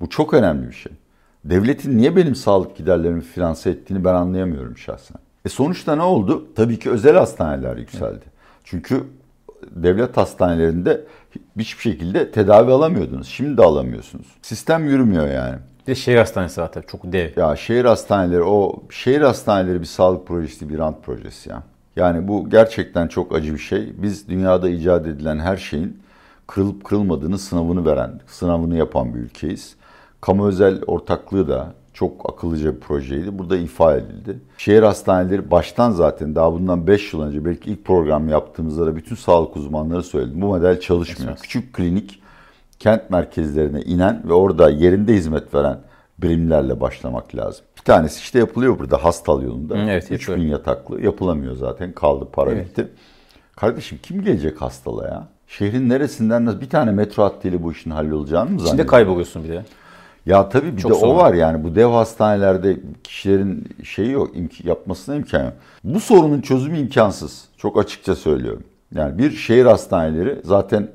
Bu 0.00 0.08
çok 0.08 0.34
önemli 0.34 0.68
bir 0.68 0.74
şey. 0.74 0.92
Devletin 1.44 1.98
niye 1.98 2.16
benim 2.16 2.34
sağlık 2.34 2.76
giderlerimi 2.76 3.22
finanse 3.22 3.70
ettiğini 3.70 4.04
ben 4.04 4.14
anlayamıyorum 4.14 4.78
şahsen. 4.78 5.16
E 5.44 5.48
sonuçta 5.48 5.96
ne 5.96 6.02
oldu? 6.02 6.46
Tabii 6.56 6.78
ki 6.78 6.90
özel 6.90 7.16
hastaneler 7.16 7.76
yükseldi. 7.76 8.24
Çünkü 8.64 9.04
devlet 9.70 10.16
hastanelerinde 10.16 11.04
hiçbir 11.58 11.82
şekilde 11.82 12.30
tedavi 12.30 12.72
alamıyordunuz. 12.72 13.28
Şimdi 13.28 13.56
de 13.56 13.62
alamıyorsunuz. 13.62 14.26
Sistem 14.42 14.88
yürümüyor 14.88 15.28
yani. 15.28 15.56
Bir 15.82 15.86
de 15.86 15.94
şehir 15.94 16.16
hastanesi 16.16 16.56
tabii 16.56 16.86
çok 16.86 17.12
dev. 17.12 17.30
Ya 17.36 17.56
şehir 17.56 17.84
hastaneleri 17.84 18.42
o 18.42 18.82
şehir 18.90 19.20
hastaneleri 19.20 19.80
bir 19.80 19.86
sağlık 19.86 20.26
projesi, 20.26 20.68
bir 20.68 20.78
rant 20.78 21.04
projesi 21.04 21.50
ya. 21.50 21.62
Yani 21.96 22.28
bu 22.28 22.50
gerçekten 22.50 23.08
çok 23.08 23.34
acı 23.34 23.54
bir 23.54 23.58
şey. 23.58 24.02
Biz 24.02 24.28
dünyada 24.28 24.68
icat 24.68 25.06
edilen 25.06 25.38
her 25.38 25.56
şeyin 25.56 26.02
kırılıp 26.46 26.84
kırılmadığını 26.84 27.38
sınavını 27.38 27.84
veren, 27.84 28.20
sınavını 28.26 28.76
yapan 28.76 29.14
bir 29.14 29.18
ülkeyiz. 29.18 29.76
Kamu 30.20 30.48
özel 30.48 30.82
ortaklığı 30.86 31.48
da 31.48 31.74
çok 31.98 32.32
akıllıca 32.32 32.74
bir 32.74 32.80
projeydi. 32.80 33.38
Burada 33.38 33.56
ifa 33.56 33.96
edildi. 33.96 34.38
Şehir 34.58 34.82
hastaneleri 34.82 35.50
baştan 35.50 35.90
zaten 35.90 36.34
daha 36.34 36.52
bundan 36.52 36.86
5 36.86 37.12
yıl 37.12 37.22
önce 37.22 37.44
belki 37.44 37.70
ilk 37.70 37.84
program 37.84 38.28
yaptığımızda 38.28 38.86
da 38.86 38.96
bütün 38.96 39.16
sağlık 39.16 39.56
uzmanları 39.56 40.02
söyledi. 40.02 40.40
Bu 40.42 40.46
model 40.46 40.80
çalışmıyor. 40.80 41.32
Esas. 41.32 41.42
Küçük 41.42 41.72
klinik 41.72 42.22
kent 42.78 43.10
merkezlerine 43.10 43.80
inen 43.80 44.22
ve 44.28 44.32
orada 44.32 44.70
yerinde 44.70 45.14
hizmet 45.14 45.54
veren 45.54 45.78
birimlerle 46.18 46.80
başlamak 46.80 47.36
lazım. 47.36 47.64
Bir 47.76 47.82
tanesi 47.82 48.20
işte 48.20 48.38
yapılıyor 48.38 48.78
burada 48.78 49.04
Hastal 49.04 49.42
yolunda. 49.42 49.78
Evet, 49.78 50.10
3000 50.12 50.32
yapıyor. 50.32 50.50
yataklı 50.58 51.00
yapılamıyor 51.02 51.56
zaten 51.56 51.92
kaldı 51.92 52.28
para 52.32 52.50
Evet. 52.50 52.66
bitti. 52.66 52.88
Kardeşim 53.56 53.98
kim 54.02 54.22
gelecek 54.24 54.62
hastala 54.62 55.04
ya? 55.08 55.28
Şehrin 55.46 55.88
neresinden 55.88 56.44
nasıl 56.44 56.60
bir 56.60 56.70
tane 56.70 56.90
metro 56.90 57.22
hattıyla 57.24 57.62
bu 57.62 57.72
işin 57.72 57.90
hallolacağını 57.90 58.44
mı 58.50 58.54
İçinde 58.56 58.66
zannediyorsun? 58.68 58.90
kayboluyorsun 58.90 59.44
bir 59.44 59.48
de. 59.48 59.64
Ya 60.26 60.48
tabii 60.48 60.76
bir 60.76 60.80
Çok 60.82 60.90
de 60.90 60.94
o 60.94 60.98
sorun. 60.98 61.16
var 61.16 61.34
yani 61.34 61.64
bu 61.64 61.74
dev 61.74 61.86
hastanelerde 61.86 62.76
kişilerin 63.04 63.68
şeyi 63.84 64.10
yok 64.10 64.36
imk- 64.36 64.68
yapmasına 64.68 65.14
imkan 65.14 65.44
yok. 65.44 65.52
Bu 65.84 66.00
sorunun 66.00 66.40
çözümü 66.40 66.78
imkansız. 66.78 67.44
Çok 67.56 67.78
açıkça 67.78 68.14
söylüyorum. 68.16 68.62
Yani 68.94 69.18
bir 69.18 69.30
şehir 69.30 69.64
hastaneleri 69.66 70.40
zaten 70.44 70.88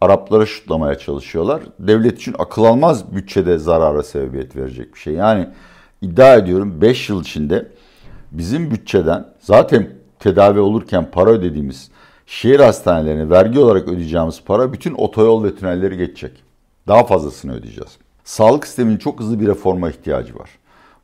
Araplara 0.00 0.46
şutlamaya 0.46 0.98
çalışıyorlar. 0.98 1.62
Devlet 1.78 2.16
için 2.18 2.34
akıl 2.38 2.64
almaz 2.64 3.14
bütçede 3.16 3.58
zarara 3.58 4.02
sebebiyet 4.02 4.56
verecek 4.56 4.94
bir 4.94 4.98
şey. 4.98 5.14
Yani 5.14 5.48
iddia 6.02 6.34
ediyorum 6.34 6.80
5 6.80 7.08
yıl 7.08 7.20
içinde 7.22 7.68
bizim 8.32 8.70
bütçeden 8.70 9.24
zaten 9.40 9.88
tedavi 10.18 10.60
olurken 10.60 11.10
para 11.12 11.30
ödediğimiz 11.30 11.90
şehir 12.26 12.60
hastanelerine 12.60 13.30
vergi 13.30 13.58
olarak 13.58 13.88
ödeyeceğimiz 13.88 14.42
para 14.44 14.72
bütün 14.72 14.94
otoyol 14.94 15.44
ve 15.44 15.54
tünelleri 15.54 15.96
geçecek. 15.96 16.32
Daha 16.88 17.04
fazlasını 17.04 17.54
ödeyeceğiz. 17.54 17.98
Sağlık 18.26 18.66
sisteminin 18.66 18.96
çok 18.96 19.20
hızlı 19.20 19.40
bir 19.40 19.46
reforma 19.46 19.90
ihtiyacı 19.90 20.38
var. 20.38 20.50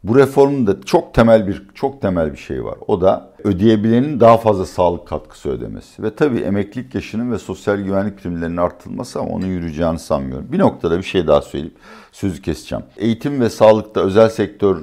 Bu 0.04 0.16
reformun 0.16 0.66
da 0.66 0.82
çok 0.82 1.14
temel 1.14 1.46
bir 1.46 1.62
çok 1.74 2.02
temel 2.02 2.32
bir 2.32 2.38
şey 2.38 2.64
var. 2.64 2.74
O 2.86 3.00
da 3.00 3.30
ödeyebilenin 3.44 4.20
daha 4.20 4.36
fazla 4.36 4.66
sağlık 4.66 5.08
katkısı 5.08 5.50
ödemesi. 5.50 6.02
Ve 6.02 6.14
tabii 6.14 6.40
emeklilik 6.40 6.94
yaşının 6.94 7.32
ve 7.32 7.38
sosyal 7.38 7.76
güvenlik 7.76 8.18
primlerinin 8.18 8.56
artırılması 8.56 9.20
ama 9.20 9.30
onun 9.30 9.46
yürüyeceğini 9.46 9.98
sanmıyorum. 9.98 10.46
Bir 10.52 10.58
noktada 10.58 10.98
bir 10.98 11.02
şey 11.02 11.26
daha 11.26 11.42
söyleyip 11.42 11.76
sözü 12.12 12.42
keseceğim. 12.42 12.84
Eğitim 12.96 13.40
ve 13.40 13.50
sağlıkta 13.50 14.00
özel 14.00 14.28
sektör 14.28 14.76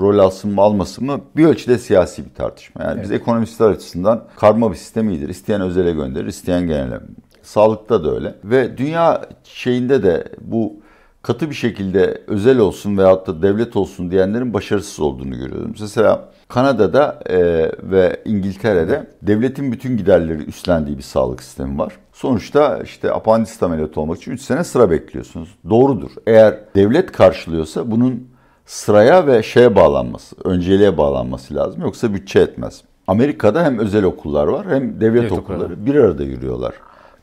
rol 0.00 0.18
alsın 0.18 0.52
mı 0.52 0.60
almasın 0.60 1.06
mı 1.06 1.20
bir 1.36 1.44
ölçüde 1.44 1.78
siyasi 1.78 2.24
bir 2.24 2.34
tartışma. 2.34 2.82
Yani 2.82 2.94
evet. 2.94 3.04
biz 3.04 3.12
ekonomistler 3.12 3.68
açısından 3.68 4.24
karma 4.36 4.70
bir 4.70 4.76
sistem 4.76 5.10
iyidir. 5.10 5.28
İsteyen 5.28 5.60
özele 5.60 5.92
gönderir, 5.92 6.26
isteyen 6.26 6.66
genele. 6.66 7.00
Sağlıkta 7.42 8.04
da 8.04 8.14
öyle. 8.14 8.34
Ve 8.44 8.78
dünya 8.78 9.26
şeyinde 9.44 10.02
de 10.02 10.28
bu 10.40 10.83
katı 11.24 11.50
bir 11.50 11.54
şekilde 11.54 12.22
özel 12.26 12.58
olsun 12.58 12.98
veyahut 12.98 13.26
da 13.26 13.42
devlet 13.42 13.76
olsun 13.76 14.10
diyenlerin 14.10 14.54
başarısız 14.54 15.00
olduğunu 15.00 15.38
görüyorum. 15.38 15.74
Mesela 15.80 16.28
Kanada'da 16.48 17.20
e, 17.26 17.38
ve 17.82 18.22
İngiltere'de 18.24 19.06
devletin 19.22 19.72
bütün 19.72 19.96
giderleri 19.96 20.42
üstlendiği 20.44 20.98
bir 20.98 21.02
sağlık 21.02 21.42
sistemi 21.42 21.78
var. 21.78 21.92
Sonuçta 22.12 22.78
işte 22.78 23.12
apandist 23.12 23.62
ameliyatı 23.62 24.00
olmak 24.00 24.18
için 24.18 24.32
3 24.32 24.40
sene 24.40 24.64
sıra 24.64 24.90
bekliyorsunuz. 24.90 25.48
Doğrudur. 25.70 26.10
Eğer 26.26 26.58
devlet 26.76 27.12
karşılıyorsa 27.12 27.90
bunun 27.90 28.28
sıraya 28.66 29.26
ve 29.26 29.42
şeye 29.42 29.76
bağlanması, 29.76 30.36
önceliğe 30.44 30.96
bağlanması 30.98 31.54
lazım. 31.54 31.82
Yoksa 31.82 32.14
bütçe 32.14 32.40
etmez. 32.40 32.82
Amerika'da 33.06 33.64
hem 33.64 33.78
özel 33.78 34.04
okullar 34.04 34.46
var 34.46 34.66
hem 34.68 35.00
devlet 35.00 35.22
evet, 35.22 35.32
okulları 35.32 35.64
okulları. 35.64 35.86
bir 35.86 35.94
arada 35.94 36.22
yürüyorlar. 36.22 36.74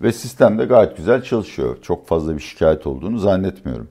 Ve 0.03 0.12
sistem 0.12 0.60
de 0.60 0.65
gayet 0.65 0.98
güzel 0.98 1.24
çalışıyor. 1.24 1.77
Çok 1.81 2.08
fazla 2.08 2.36
bir 2.36 2.41
şikayet 2.41 2.88
olduğunu 2.88 3.17
zannetmiyorum. 3.17 3.88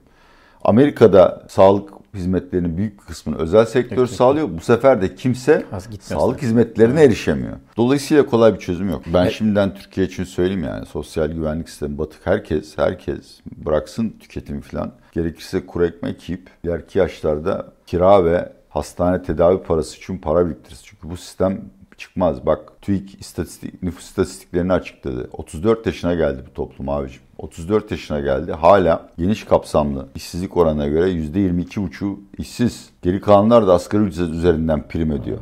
Amerika'da 0.64 1.46
sağlık 1.48 1.90
hizmetlerinin 2.14 2.76
büyük 2.76 3.06
kısmını 3.06 3.38
özel 3.38 3.64
sektör 3.64 4.06
Peki. 4.06 4.14
sağlıyor. 4.14 4.48
Bu 4.56 4.60
sefer 4.60 5.02
de 5.02 5.14
kimse 5.14 5.64
sağlık 6.00 6.42
hizmetlerine 6.42 7.00
evet. 7.00 7.08
erişemiyor. 7.08 7.56
Dolayısıyla 7.76 8.26
kolay 8.26 8.54
bir 8.54 8.58
çözüm 8.58 8.90
yok. 8.90 9.02
Ben 9.14 9.22
evet. 9.22 9.32
şimdiden 9.32 9.74
Türkiye 9.74 10.06
için 10.06 10.24
söyleyeyim 10.24 10.64
yani 10.64 10.86
sosyal 10.86 11.28
güvenlik 11.28 11.68
sistemi 11.68 11.98
batık 11.98 12.26
herkes 12.26 12.78
herkes 12.78 13.40
bıraksın 13.56 14.16
tüketimi 14.20 14.60
falan. 14.60 14.92
Gerekirse 15.12 15.66
kuru 15.66 15.86
ekmek 15.86 16.28
yiyip 16.28 16.50
ileriki 16.64 16.98
yaşlarda 16.98 17.66
kira 17.86 18.24
ve 18.24 18.52
hastane 18.68 19.22
tedavi 19.22 19.62
parası 19.62 19.96
için 19.96 20.18
para 20.18 20.46
biriktiririz. 20.46 20.82
Çünkü 20.84 21.10
bu 21.10 21.16
sistem 21.16 21.60
çıkmaz. 22.00 22.47
Bak 22.47 22.73
TÜİK 22.83 23.21
istatistik, 23.21 23.83
nüfus 23.83 24.04
istatistiklerini 24.04 24.73
açıkladı. 24.73 25.30
34 25.33 25.87
yaşına 25.87 26.14
geldi 26.14 26.42
bu 26.50 26.54
toplum 26.54 26.88
abicim. 26.88 27.23
34 27.38 27.90
yaşına 27.90 28.21
geldi. 28.21 28.52
Hala 28.52 29.09
geniş 29.19 29.45
kapsamlı 29.45 30.09
işsizlik 30.14 30.57
oranına 30.57 30.87
göre 30.87 31.11
%22,5 31.11 32.16
işsiz. 32.38 32.90
Geri 33.02 33.21
kalanlar 33.21 33.66
da 33.66 33.75
asgari 33.75 34.02
ücret 34.02 34.30
üzerinden 34.30 34.88
prim 34.88 35.12
ediyor. 35.12 35.38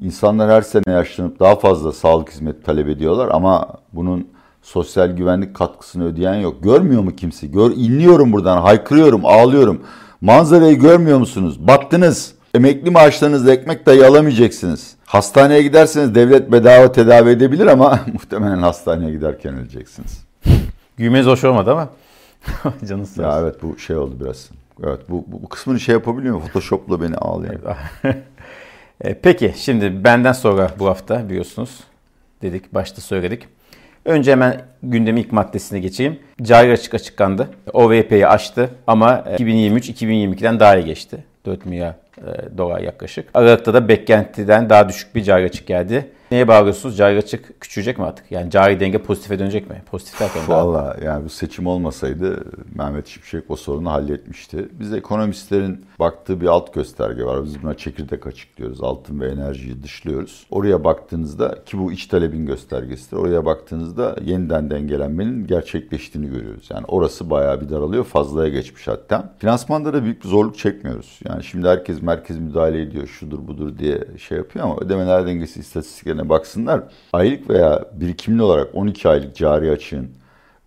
İnsanlar 0.00 0.50
her 0.50 0.62
sene 0.62 0.82
yaşlanıp 0.86 1.40
daha 1.40 1.56
fazla 1.56 1.92
sağlık 1.92 2.30
hizmeti 2.30 2.62
talep 2.62 2.88
ediyorlar 2.88 3.28
ama 3.32 3.68
bunun 3.92 4.28
sosyal 4.62 5.08
güvenlik 5.08 5.56
katkısını 5.56 6.04
ödeyen 6.04 6.34
yok. 6.34 6.62
Görmüyor 6.62 7.02
mu 7.02 7.16
kimse? 7.16 7.46
Gör, 7.46 7.70
inliyorum 7.70 8.32
buradan, 8.32 8.62
haykırıyorum, 8.62 9.20
ağlıyorum. 9.24 9.82
Manzarayı 10.20 10.78
görmüyor 10.78 11.18
musunuz? 11.18 11.66
Battınız. 11.66 12.37
Emekli 12.54 12.90
maaşlarınızla 12.90 13.52
ekmek 13.52 13.86
dahi 13.86 14.06
alamayacaksınız. 14.06 14.94
Hastaneye 15.04 15.62
giderseniz 15.62 16.14
devlet 16.14 16.52
bedava 16.52 16.92
tedavi 16.92 17.30
edebilir 17.30 17.66
ama 17.66 18.00
muhtemelen 18.12 18.58
hastaneye 18.58 19.10
giderken 19.10 19.54
öleceksiniz. 19.54 20.24
Güymeniz 20.96 21.26
hoş 21.26 21.44
olmadı 21.44 21.72
ama. 21.72 21.88
Canı 22.88 23.06
sağ 23.06 23.22
Ya 23.22 23.40
evet 23.40 23.62
bu 23.62 23.78
şey 23.78 23.96
oldu 23.96 24.14
biraz. 24.20 24.50
Evet 24.84 25.00
bu, 25.08 25.24
bu, 25.26 25.42
bu 25.42 25.48
kısmını 25.48 25.80
şey 25.80 25.92
yapabiliyor 25.92 26.34
mu? 26.34 26.40
Photoshop'la 26.40 27.00
beni 27.00 27.16
ağlayan. 27.16 27.60
E, 29.00 29.14
peki 29.14 29.54
şimdi 29.56 30.04
benden 30.04 30.32
sonra 30.32 30.70
bu 30.78 30.86
hafta 30.86 31.28
biliyorsunuz 31.28 31.80
dedik 32.42 32.74
başta 32.74 33.00
söyledik. 33.00 33.48
Önce 34.04 34.32
hemen 34.32 34.62
gündemi 34.82 35.20
ilk 35.20 35.32
maddesine 35.32 35.80
geçeyim. 35.80 36.18
Cari 36.42 36.72
açık 36.72 36.94
açıklandı. 36.94 37.48
OVP'yi 37.72 38.26
aştı 38.26 38.70
ama 38.86 39.24
2023-2022'den 39.38 40.60
daha 40.60 40.76
iyi 40.76 40.84
geçti. 40.84 41.24
4 41.48 41.66
milyar 41.66 41.94
e, 42.18 42.58
dolar 42.58 42.80
yaklaşık. 42.80 43.28
Aralıkta 43.34 43.74
da 43.74 43.88
beklentiden 43.88 44.70
daha 44.70 44.88
düşük 44.88 45.14
bir 45.14 45.22
cari 45.22 45.44
açık 45.44 45.66
geldi. 45.66 46.10
Neye 46.30 46.48
bağlıyorsunuz? 46.48 46.96
Cari 46.96 47.18
açık 47.18 47.60
küçülecek 47.60 47.98
mi 47.98 48.04
artık? 48.04 48.32
Yani 48.32 48.50
cari 48.50 48.80
denge 48.80 48.98
pozitife 48.98 49.38
dönecek 49.38 49.70
mi? 49.70 49.82
Pozitif 49.90 50.20
derken 50.20 50.42
Valla 50.48 50.96
yani 51.04 51.24
bu 51.24 51.28
seçim 51.28 51.66
olmasaydı 51.66 52.44
Mehmet 52.74 53.06
Şimşek 53.06 53.44
o 53.48 53.56
sorunu 53.56 53.90
halletmişti. 53.90 54.68
Biz 54.80 54.92
ekonomistlerin 54.92 55.84
baktığı 55.98 56.40
bir 56.40 56.46
alt 56.46 56.74
gösterge 56.74 57.24
var. 57.24 57.44
Biz 57.44 57.62
buna 57.62 57.74
çekirdek 57.74 58.26
açıklıyoruz. 58.26 58.82
Altın 58.82 59.20
ve 59.20 59.30
enerjiyi 59.30 59.82
dışlıyoruz. 59.82 60.46
Oraya 60.50 60.84
baktığınızda 60.84 61.64
ki 61.66 61.78
bu 61.78 61.92
iç 61.92 62.06
talebin 62.06 62.46
göstergesidir. 62.46 63.16
Oraya 63.16 63.44
baktığınızda 63.44 64.16
yeniden 64.24 64.70
dengelenmenin 64.70 65.46
gerçekleştiğini 65.46 66.30
görüyoruz. 66.30 66.68
Yani 66.70 66.84
orası 66.88 67.30
bayağı 67.30 67.60
bir 67.60 67.68
daralıyor. 67.68 68.04
Fazlaya 68.04 68.48
geçmiş 68.48 68.88
hatta. 68.88 69.34
Finansmanda 69.38 69.92
da 69.92 70.04
büyük 70.04 70.24
bir 70.24 70.28
zorluk 70.28 70.58
çekmiyoruz. 70.58 71.20
Yani 71.28 71.44
şimdi 71.44 71.68
herkes 71.68 72.02
merkez 72.02 72.38
müdahale 72.38 72.82
ediyor, 72.82 73.06
şudur 73.06 73.46
budur 73.46 73.78
diye 73.78 74.04
şey 74.18 74.38
yapıyor 74.38 74.64
ama 74.64 74.76
ödemeler 74.80 75.26
dengesi 75.26 75.60
istatistiklerine 76.18 76.28
baksınlar. 76.28 76.82
Aylık 77.12 77.50
veya 77.50 77.84
birikimli 77.92 78.42
olarak 78.42 78.74
12 78.74 79.08
aylık 79.08 79.36
cari 79.36 79.70
açığın 79.70 80.10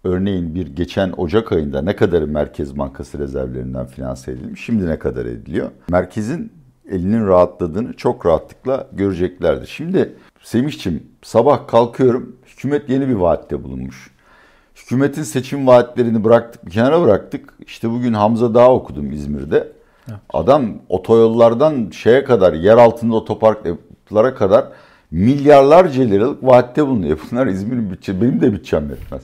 örneğin 0.03 0.55
bir 0.55 0.67
geçen 0.67 1.13
Ocak 1.17 1.51
ayında 1.51 1.81
ne 1.81 1.95
kadar 1.95 2.23
Merkez 2.23 2.77
Bankası 2.77 3.19
rezervlerinden 3.19 3.85
finanse 3.85 4.31
edilmiş, 4.31 4.65
şimdi 4.65 4.87
ne 4.87 4.99
kadar 4.99 5.25
ediliyor? 5.25 5.71
Merkezin 5.89 6.51
elinin 6.89 7.27
rahatladığını 7.27 7.93
çok 7.93 8.25
rahatlıkla 8.25 8.87
göreceklerdir. 8.93 9.67
Şimdi 9.67 10.15
Semih'ciğim 10.43 11.03
sabah 11.21 11.67
kalkıyorum 11.67 12.35
hükümet 12.45 12.89
yeni 12.89 13.07
bir 13.07 13.13
vaatte 13.13 13.63
bulunmuş. 13.63 14.11
Hükümetin 14.75 15.23
seçim 15.23 15.67
vaatlerini 15.67 16.23
bıraktık 16.23 16.65
bir 16.65 16.71
kenara 16.71 17.01
bıraktık. 17.01 17.53
İşte 17.65 17.89
bugün 17.89 18.13
Hamza 18.13 18.53
Dağ 18.53 18.71
okudum 18.71 19.11
İzmir'de. 19.11 19.71
Adam 20.33 20.63
otoyollardan 20.89 21.89
şeye 21.89 22.23
kadar, 22.23 22.53
yer 22.53 22.77
altında 22.77 23.15
otoparklara 23.15 24.35
kadar 24.35 24.65
milyarlarca 25.11 26.03
liralık 26.03 26.43
vaatte 26.43 26.87
bulunuyor. 26.87 27.19
Bunlar 27.31 27.47
İzmir'in 27.47 27.91
bütçe, 27.91 28.21
benim 28.21 28.41
de 28.41 28.53
bütçem 28.53 28.89
yetmez. 28.89 29.21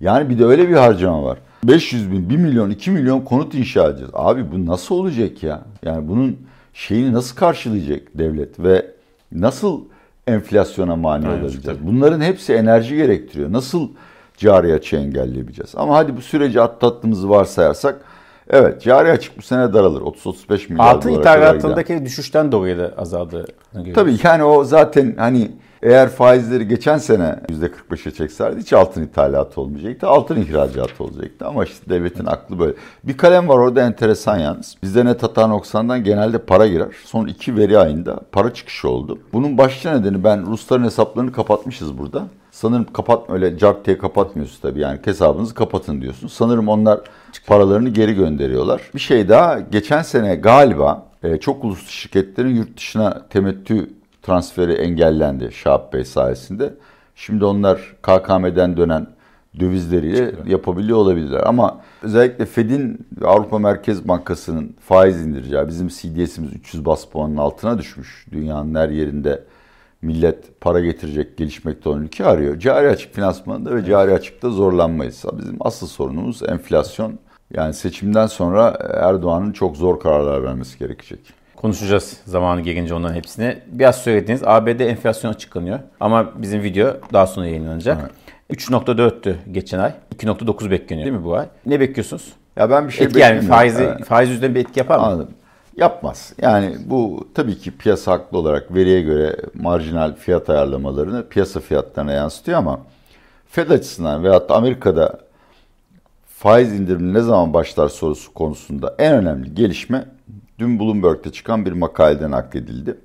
Yani 0.00 0.30
bir 0.30 0.38
de 0.38 0.44
öyle 0.44 0.68
bir 0.68 0.74
harcama 0.74 1.24
var. 1.24 1.38
500 1.64 2.12
bin, 2.12 2.30
1 2.30 2.36
milyon, 2.36 2.70
2 2.70 2.90
milyon 2.90 3.20
konut 3.20 3.54
inşa 3.54 3.88
edeceğiz. 3.88 4.10
Abi 4.14 4.52
bu 4.52 4.66
nasıl 4.66 4.94
olacak 4.94 5.42
ya? 5.42 5.62
Yani 5.82 6.08
bunun 6.08 6.36
şeyini 6.74 7.12
nasıl 7.12 7.36
karşılayacak 7.36 8.02
devlet 8.14 8.60
ve 8.60 8.86
nasıl 9.32 9.80
enflasyona 10.26 10.96
mani 10.96 11.28
Aynen, 11.28 11.42
olacağız? 11.42 11.78
Bunların 11.80 12.20
hepsi 12.20 12.52
enerji 12.52 12.96
gerektiriyor. 12.96 13.52
Nasıl 13.52 13.88
cari 14.36 14.72
açığı 14.72 14.96
engelleyebileceğiz? 14.96 15.72
Ama 15.76 15.96
hadi 15.96 16.16
bu 16.16 16.20
süreci 16.20 16.60
atlattığımızı 16.60 17.30
varsayarsak 17.30 18.00
Evet 18.50 18.82
cari 18.82 19.10
açık 19.10 19.38
bu 19.38 19.42
sene 19.42 19.72
daralır. 19.72 20.00
30-35 20.00 20.72
milyar 20.72 20.84
Altın 20.84 21.10
ithalatındaki 21.10 22.04
düşüşten 22.04 22.52
dolayı 22.52 22.78
da 22.78 22.94
azaldı. 22.96 23.46
Tabii 23.94 24.16
yani 24.22 24.44
o 24.44 24.64
zaten 24.64 25.14
hani 25.18 25.50
eğer 25.82 26.08
faizleri 26.08 26.68
geçen 26.68 26.98
sene 26.98 27.40
%45'e 27.48 28.10
çekserdi 28.10 28.60
hiç 28.60 28.72
altın 28.72 29.02
ithalatı 29.02 29.60
olmayacaktı. 29.60 30.08
Altın 30.08 30.36
ihracatı 30.36 31.04
olacaktı 31.04 31.46
ama 31.46 31.64
işte 31.64 31.90
devletin 31.90 32.26
aklı 32.26 32.58
böyle. 32.58 32.74
Bir 33.04 33.16
kalem 33.16 33.48
var 33.48 33.58
orada 33.58 33.82
enteresan 33.82 34.38
yalnız. 34.38 34.76
Bizde 34.82 35.04
net 35.04 35.22
hata 35.22 35.46
noksandan 35.46 36.04
genelde 36.04 36.38
para 36.38 36.66
girer. 36.66 36.88
Son 37.04 37.26
iki 37.26 37.56
veri 37.56 37.78
ayında 37.78 38.20
para 38.32 38.54
çıkışı 38.54 38.88
oldu. 38.88 39.18
Bunun 39.32 39.58
başlıca 39.58 39.98
nedeni 39.98 40.24
ben 40.24 40.46
Rusların 40.46 40.84
hesaplarını 40.84 41.32
kapatmışız 41.32 41.98
burada. 41.98 42.26
Sanırım 42.50 42.86
kapat 42.92 43.30
öyle 43.30 43.58
cart 43.58 43.86
diye 43.86 43.98
kapatmıyorsunuz 43.98 44.60
tabii 44.60 44.80
yani 44.80 44.98
hesabınızı 45.04 45.54
kapatın 45.54 46.00
diyorsunuz. 46.00 46.32
Sanırım 46.32 46.68
onlar 46.68 47.00
paralarını 47.46 47.88
geri 47.88 48.14
gönderiyorlar. 48.14 48.80
Bir 48.94 49.00
şey 49.00 49.28
daha 49.28 49.60
geçen 49.60 50.02
sene 50.02 50.36
galiba 50.36 51.06
e, 51.22 51.36
çok 51.36 51.64
uluslu 51.64 51.90
şirketlerin 51.90 52.56
yurt 52.56 52.76
dışına 52.76 53.28
temettü 53.30 53.90
transferi 54.26 54.72
engellendi 54.72 55.52
Şahap 55.52 55.92
Bey 55.92 56.04
sayesinde. 56.04 56.74
Şimdi 57.14 57.44
onlar 57.44 57.96
KKM'den 58.02 58.76
dönen 58.76 59.06
dövizleriyle 59.60 60.26
Çıkıyor. 60.26 60.46
yapabiliyor 60.46 60.98
olabilirler. 60.98 61.42
Ama 61.46 61.80
özellikle 62.02 62.46
Fed'in 62.46 63.06
Avrupa 63.24 63.58
Merkez 63.58 64.08
Bankası'nın 64.08 64.76
faiz 64.80 65.26
indireceği, 65.26 65.68
bizim 65.68 65.88
CDS'imiz 65.88 66.52
300 66.52 66.84
bas 66.84 67.04
puanın 67.04 67.36
altına 67.36 67.78
düşmüş. 67.78 68.26
Dünyanın 68.32 68.74
her 68.74 68.88
yerinde 68.88 69.44
millet 70.02 70.60
para 70.60 70.80
getirecek 70.80 71.36
gelişmekte 71.36 71.88
olan 71.88 72.02
ülke 72.02 72.24
arıyor. 72.24 72.58
Cari 72.58 72.88
açık 72.88 73.14
finansmanında 73.14 73.76
ve 73.76 73.84
cari 73.84 74.12
açıkta 74.12 74.50
zorlanmayız. 74.50 75.24
Bizim 75.38 75.56
asıl 75.60 75.86
sorunumuz 75.86 76.42
enflasyon. 76.42 77.18
Yani 77.54 77.74
seçimden 77.74 78.26
sonra 78.26 78.78
Erdoğan'ın 78.94 79.52
çok 79.52 79.76
zor 79.76 80.00
kararlar 80.00 80.44
vermesi 80.44 80.78
gerekecek. 80.78 81.20
Konuşacağız 81.56 82.16
zamanı 82.24 82.60
gelince 82.60 82.94
onların 82.94 83.14
hepsini. 83.14 83.58
Biraz 83.66 83.96
söylediğiniz 83.96 84.42
ABD 84.46 84.80
enflasyon 84.80 85.32
açıklanıyor. 85.32 85.78
Ama 86.00 86.42
bizim 86.42 86.62
video 86.62 86.96
daha 87.12 87.26
sonra 87.26 87.46
yayınlanacak. 87.46 87.98
Evet. 88.00 88.10
3.4'tü 88.60 89.34
geçen 89.52 89.78
ay. 89.78 89.92
2.9 90.16 90.70
bekleniyor 90.70 91.06
değil 91.06 91.18
mi 91.18 91.24
bu 91.24 91.34
ay? 91.36 91.46
Ne 91.66 91.80
bekliyorsunuz? 91.80 92.32
Ya 92.56 92.70
ben 92.70 92.88
bir 92.88 92.92
şey 92.92 93.06
etki 93.06 93.18
yani 93.18 93.40
faizi, 93.40 93.82
Evet. 93.82 94.04
faiz 94.04 94.30
üzerinde 94.30 94.54
bir 94.54 94.60
etki 94.60 94.78
yapar 94.80 94.98
mı? 94.98 95.04
Anladım. 95.04 95.28
Yapmaz. 95.76 96.32
Yani 96.42 96.76
bu 96.86 97.28
tabii 97.34 97.58
ki 97.58 97.70
piyasa 97.76 98.12
haklı 98.12 98.38
olarak 98.38 98.74
veriye 98.74 99.00
göre 99.02 99.36
marjinal 99.54 100.14
fiyat 100.14 100.50
ayarlamalarını 100.50 101.28
piyasa 101.28 101.60
fiyatlarına 101.60 102.12
yansıtıyor 102.12 102.58
ama 102.58 102.80
Fed 103.48 103.70
açısından 103.70 104.24
veyahut 104.24 104.48
da 104.48 104.54
Amerika'da 104.54 105.18
faiz 106.26 106.72
indirimi 106.72 107.14
ne 107.14 107.20
zaman 107.20 107.54
başlar 107.54 107.88
sorusu 107.88 108.34
konusunda 108.34 108.94
en 108.98 109.14
önemli 109.14 109.54
gelişme 109.54 110.04
dün 110.58 110.78
Bloomberg'te 110.78 111.32
çıkan 111.32 111.66
bir 111.66 111.72
makaleden 111.72 112.30
nakledildi. 112.30 112.98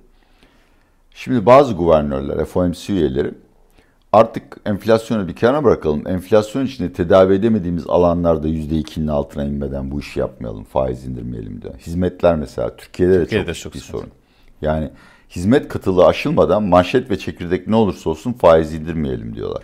Şimdi 1.13 1.45
bazı 1.45 1.73
guvernörler, 1.73 2.45
FOMC 2.45 2.93
üyeleri 2.93 3.31
artık 4.13 4.57
enflasyonu 4.65 5.27
bir 5.27 5.35
kenara 5.35 5.63
bırakalım. 5.63 6.07
Enflasyon 6.07 6.65
içinde 6.65 6.93
tedavi 6.93 7.33
edemediğimiz 7.33 7.87
alanlarda 7.87 8.47
%2'nin 8.47 9.07
altına 9.07 9.43
inmeden 9.43 9.91
bu 9.91 9.99
işi 9.99 10.19
yapmayalım, 10.19 10.63
faiz 10.63 11.05
indirmeyelim 11.05 11.61
diyor. 11.61 11.73
Hizmetler 11.79 12.35
mesela 12.35 12.75
Türkiye'de, 12.75 13.19
Türkiye'de 13.19 13.47
de 13.47 13.53
çok 13.53 13.73
çok 13.73 13.81
sıkıntı. 13.81 13.97
sorun. 13.97 14.11
Yani 14.61 14.89
hizmet 15.29 15.67
kıtlığı 15.67 16.05
aşılmadan 16.05 16.63
manşet 16.63 17.11
ve 17.11 17.19
çekirdek 17.19 17.67
ne 17.67 17.75
olursa 17.75 18.09
olsun 18.09 18.33
faiz 18.33 18.73
indirmeyelim 18.73 19.35
diyorlar. 19.35 19.63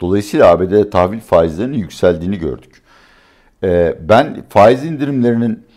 Dolayısıyla 0.00 0.50
ABD'de 0.50 0.90
tahvil 0.90 1.20
faizlerinin 1.20 1.78
yükseldiğini 1.78 2.38
gördük. 2.38 2.82
Ee, 3.64 3.98
ben 4.00 4.44
faiz 4.48 4.84
indirimlerinin 4.84 5.67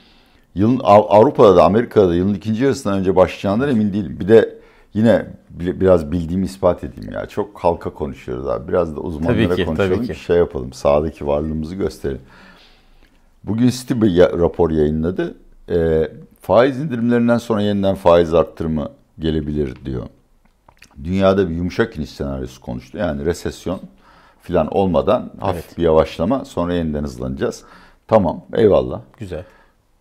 yılın 0.56 0.80
Av- 0.84 1.06
Avrupa'da 1.10 1.56
da 1.56 1.64
Amerika'da 1.64 2.10
da 2.10 2.16
yılın 2.16 2.34
ikinci 2.34 2.64
yarısından 2.64 3.00
önce 3.00 3.16
başlayacağından 3.16 3.70
emin 3.70 3.94
değilim. 3.94 4.18
Bir 4.20 4.28
de 4.28 4.58
yine 4.94 5.26
bi- 5.50 5.82
biraz 5.82 6.12
bildiğimi 6.12 6.46
ispat 6.46 6.84
edeyim 6.84 7.12
ya. 7.14 7.26
Çok 7.26 7.60
halka 7.60 7.90
konuşuyoruz 7.94 8.48
abi. 8.48 8.68
Biraz 8.68 8.96
da 8.96 9.00
uzmanlara 9.00 9.34
Tabii 9.48 9.56
ki, 9.56 9.66
konuşalım. 9.66 9.96
tabii 9.96 10.08
ki. 10.08 10.16
Şey 10.16 10.38
yapalım. 10.38 10.74
Sahadaki 10.74 11.28
varlığımızı 11.28 11.76
gösterelim. 11.76 12.22
Bugün 13.44 13.70
Citi 13.70 14.02
bir 14.02 14.18
rapor 14.20 14.72
yayınladı. 14.72 15.36
Ee, 15.70 16.12
faiz 16.42 16.80
indirimlerinden 16.80 17.38
sonra 17.38 17.62
yeniden 17.62 17.96
faiz 17.96 18.34
arttırımı 18.34 18.90
gelebilir 19.20 19.86
diyor. 19.86 20.04
Dünyada 21.04 21.50
bir 21.50 21.56
yumuşak 21.56 21.98
iniş 21.98 22.10
senaryosu 22.10 22.62
konuştu. 22.62 22.98
Yani 22.98 23.26
resesyon 23.26 23.80
falan 24.42 24.68
olmadan 24.68 25.32
hafif 25.40 25.66
Evet. 25.68 25.78
bir 25.78 25.84
yavaşlama 25.84 26.46
sonra 26.46 26.74
yeniden 26.74 27.04
hızlanacağız. 27.04 27.64
Tamam 28.08 28.42
eyvallah. 28.54 29.02
Güzel. 29.18 29.44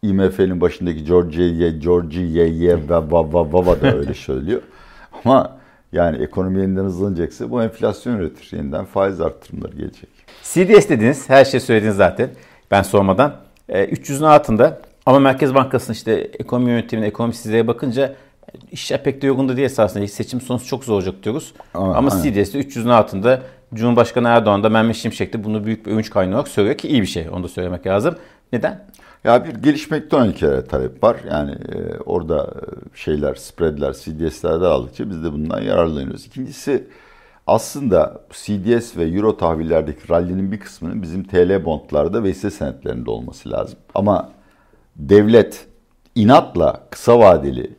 IMF'nin 0.03 0.61
başındaki 0.61 1.05
George 1.05 1.71
George 1.71 2.21
Ye 2.21 2.89
Baba 2.89 3.33
Baba 3.53 3.81
da 3.81 3.97
öyle 3.97 4.15
söylüyor. 4.15 4.63
Ama 5.25 5.57
yani 5.93 6.23
ekonomi 6.23 6.61
yeniden 6.61 6.85
hızlanacaksa 6.85 7.51
bu 7.51 7.63
enflasyon 7.63 8.17
üretir. 8.17 8.57
Yeniden 8.57 8.85
faiz 8.85 9.21
arttırımları 9.21 9.77
gelecek. 9.77 10.09
CDS 10.43 10.89
dediniz. 10.89 11.29
Her 11.31 11.45
şey 11.45 11.61
söylediniz 11.61 11.97
zaten. 11.97 12.31
Ben 12.71 12.83
sormadan. 12.83 13.37
E, 13.69 13.85
300'ün 13.85 14.25
altında 14.25 14.81
ama 15.07 15.19
Merkez 15.19 15.55
Bankası'nın 15.55 15.95
işte 15.95 16.13
ekonomi 16.13 16.71
yönetimine, 16.71 17.07
ekonomi 17.07 17.35
sizlere 17.35 17.67
bakınca 17.67 18.15
işler 18.73 19.05
pek 19.05 19.23
de 19.23 19.27
yolunda 19.27 19.57
değil 19.57 19.67
esasında. 19.67 20.07
Seçim 20.07 20.41
sonucu 20.41 20.67
çok 20.67 20.85
zor 20.85 20.95
olacak 20.95 21.15
diyoruz. 21.23 21.55
Ama- 21.75 21.95
Ama. 21.95 22.11
CDS'de 22.11 22.59
300'ün 22.61 22.89
altında 22.89 23.43
Cumhurbaşkanı 23.75 24.29
Erdoğan 24.29 24.63
da 24.63 24.69
Mehmet 24.69 24.97
Şimşek 24.97 25.33
de 25.33 25.45
bunu 25.45 25.67
büyük 25.67 25.87
bir 25.87 25.93
övünç 25.93 26.11
kaynağı 26.11 26.35
olarak 26.35 26.49
söylüyor 26.49 26.77
ki 26.77 26.89
iyi 26.89 27.03
bir 27.03 27.07
şey. 27.07 27.27
Onu 27.33 27.45
da 27.45 27.49
söylemek 27.49 27.87
lazım. 27.87 28.15
Neden? 28.53 28.85
Ya 29.25 29.45
bir 29.45 29.55
gelişmekte 29.55 30.17
ülkelere 30.17 30.65
talep 30.65 31.05
var. 31.05 31.17
Yani 31.31 31.51
e, 31.51 31.99
orada 32.07 32.43
e, 32.43 32.97
şeyler, 32.97 33.35
spreadler, 33.35 33.93
CDS'lerde 33.93 34.67
aldıkça 34.67 35.11
biz 35.11 35.25
de 35.25 35.33
bundan 35.33 35.61
yararlanıyoruz. 35.61 36.27
İkincisi 36.27 36.85
aslında 37.47 38.21
CDS 38.33 38.97
ve 38.97 39.05
Euro 39.05 39.37
tahvillerdeki 39.37 40.11
rallinin 40.11 40.53
bir 40.53 40.61
kısmının 40.61 41.03
bizim 41.03 41.25
TL 41.25 41.65
bondlarda 41.65 42.25
ve 42.25 42.31
hisse 42.31 42.51
senetlerinde 42.51 43.11
olması 43.11 43.51
lazım. 43.51 43.79
Ama 43.95 44.31
devlet 44.97 45.67
inatla 46.15 46.87
kısa 46.91 47.19
vadeli 47.19 47.71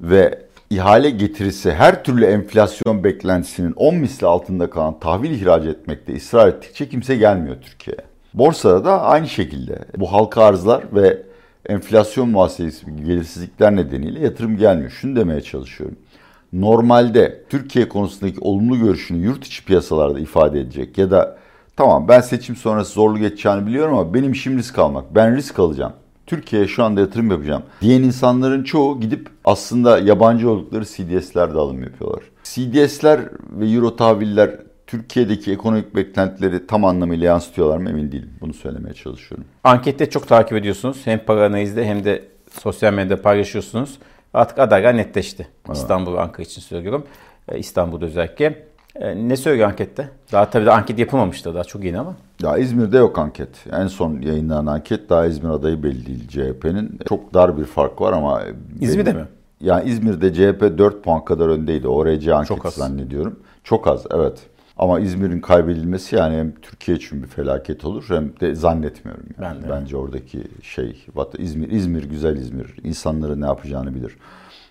ve 0.00 0.44
ihale 0.70 1.10
getirisi 1.10 1.72
her 1.72 2.04
türlü 2.04 2.24
enflasyon 2.24 3.04
beklentisinin 3.04 3.72
10 3.72 3.94
misli 3.94 4.26
altında 4.26 4.70
kalan 4.70 5.00
tahvil 5.00 5.30
ihraç 5.30 5.66
etmekte 5.66 6.16
ısrar 6.16 6.48
ettikçe 6.48 6.88
kimse 6.88 7.16
gelmiyor 7.16 7.56
Türkiye'ye. 7.62 8.13
Borsada 8.34 8.84
da 8.84 9.02
aynı 9.02 9.28
şekilde 9.28 9.78
bu 9.96 10.12
halka 10.12 10.44
arzlar 10.44 10.84
ve 10.94 11.22
enflasyon 11.66 12.28
muhasebesi 12.28 12.86
gibi 12.86 13.08
belirsizlikler 13.08 13.76
nedeniyle 13.76 14.20
yatırım 14.20 14.56
gelmiyor. 14.56 14.90
Şunu 14.90 15.16
demeye 15.16 15.40
çalışıyorum. 15.40 15.96
Normalde 16.52 17.44
Türkiye 17.50 17.88
konusundaki 17.88 18.40
olumlu 18.40 18.78
görüşünü 18.78 19.24
yurt 19.24 19.46
içi 19.46 19.64
piyasalarda 19.64 20.20
ifade 20.20 20.60
edecek 20.60 20.98
ya 20.98 21.10
da 21.10 21.38
tamam 21.76 22.08
ben 22.08 22.20
seçim 22.20 22.56
sonrası 22.56 22.92
zorlu 22.92 23.18
geçeceğini 23.18 23.66
biliyorum 23.66 23.98
ama 23.98 24.14
benim 24.14 24.32
işim 24.32 24.58
risk 24.58 24.78
almak. 24.78 25.14
Ben 25.14 25.36
risk 25.36 25.58
alacağım. 25.58 25.92
Türkiye'ye 26.26 26.68
şu 26.68 26.84
anda 26.84 27.00
yatırım 27.00 27.30
yapacağım 27.30 27.62
diyen 27.80 28.02
insanların 28.02 28.64
çoğu 28.64 29.00
gidip 29.00 29.28
aslında 29.44 29.98
yabancı 29.98 30.50
oldukları 30.50 30.84
CDS'lerde 30.84 31.58
alım 31.58 31.82
yapıyorlar. 31.82 32.22
CDS'ler 32.44 33.20
ve 33.50 33.70
Euro 33.70 33.96
tahviller 33.96 34.50
Türkiye'deki 34.98 35.52
ekonomik 35.52 35.96
beklentileri 35.96 36.66
tam 36.66 36.84
anlamıyla 36.84 37.26
yansıtıyorlar 37.26 37.78
mı 37.78 37.88
emin 37.90 38.12
değilim. 38.12 38.30
Bunu 38.40 38.54
söylemeye 38.54 38.94
çalışıyorum. 38.94 39.44
Ankette 39.64 40.10
çok 40.10 40.28
takip 40.28 40.52
ediyorsunuz. 40.58 41.00
Hem 41.04 41.18
para 41.24 41.46
analizde 41.46 41.84
hem 41.86 42.04
de 42.04 42.22
sosyal 42.50 42.92
medyada 42.92 43.22
paylaşıyorsunuz. 43.22 43.98
Artık 44.34 44.58
adaylar 44.58 44.96
netleşti. 44.96 45.48
İstanbul 45.72 46.14
ve 46.14 46.20
Ankara 46.20 46.42
için 46.42 46.60
söylüyorum. 46.62 47.04
Ee, 47.48 47.58
İstanbul'da 47.58 48.04
özellikle. 48.06 48.64
Ee, 48.96 49.28
Ne 49.28 49.36
söylüyor 49.36 49.68
ankette? 49.68 50.08
Daha 50.32 50.50
tabii 50.50 50.66
de 50.66 50.70
anket 50.72 50.98
yapılmamıştı. 50.98 51.54
Daha 51.54 51.64
çok 51.64 51.84
yeni 51.84 51.98
ama. 51.98 52.16
Ya 52.42 52.56
İzmir'de 52.56 52.96
yok 52.98 53.18
anket. 53.18 53.48
En 53.72 53.86
son 53.86 54.20
yayınlanan 54.20 54.66
anket 54.66 55.10
daha 55.10 55.26
İzmir 55.26 55.50
adayı 55.50 55.82
belli 55.82 56.06
değil 56.06 56.28
CHP'nin. 56.28 56.98
Çok 57.08 57.34
dar 57.34 57.58
bir 57.58 57.64
fark 57.64 58.00
var 58.00 58.12
ama... 58.12 58.42
İzmir'de 58.80 59.12
mi? 59.12 59.24
Yani 59.60 59.90
İzmir'de 59.90 60.34
CHP 60.34 60.78
4 60.78 61.02
puan 61.04 61.24
kadar 61.24 61.48
öndeydi. 61.48 61.88
ORC 61.88 62.34
anketi 62.34 62.48
Çok 62.48 62.66
az. 62.66 62.74
zannediyorum. 62.74 63.40
Çok 63.64 63.86
az 63.88 64.06
evet. 64.14 64.38
Ama 64.78 65.00
İzmir'in 65.00 65.40
kaybedilmesi 65.40 66.16
yani 66.16 66.36
hem 66.36 66.52
Türkiye 66.62 66.96
için 66.96 67.22
bir 67.22 67.28
felaket 67.28 67.84
olur 67.84 68.04
hem 68.08 68.40
de 68.40 68.54
zannetmiyorum. 68.54 69.24
Yani. 69.40 69.56
Ben 69.56 69.62
de. 69.62 69.70
Bence 69.70 69.96
oradaki 69.96 70.42
şey 70.62 71.06
İzmir, 71.38 71.70
İzmir 71.70 72.04
güzel 72.04 72.36
İzmir. 72.36 72.76
İnsanları 72.84 73.40
ne 73.40 73.46
yapacağını 73.46 73.94
bilir. 73.94 74.16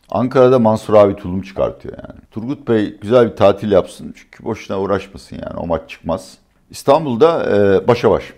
Ankara'da 0.10 0.60
Mansur 0.60 0.94
abi 0.94 1.16
tulum 1.16 1.42
çıkartıyor 1.42 1.98
yani. 1.98 2.20
Turgut 2.32 2.68
Bey 2.68 2.98
güzel 3.02 3.32
bir 3.32 3.36
tatil 3.36 3.72
yapsın 3.72 4.14
çünkü 4.16 4.44
boşuna 4.44 4.80
uğraşmasın 4.80 5.36
yani 5.36 5.58
o 5.58 5.68
maç 5.68 5.90
çıkmaz. 5.90 6.38
İstanbul'da 6.70 7.56
e, 7.56 7.88
başa 7.88 8.12
baş. 8.12 8.34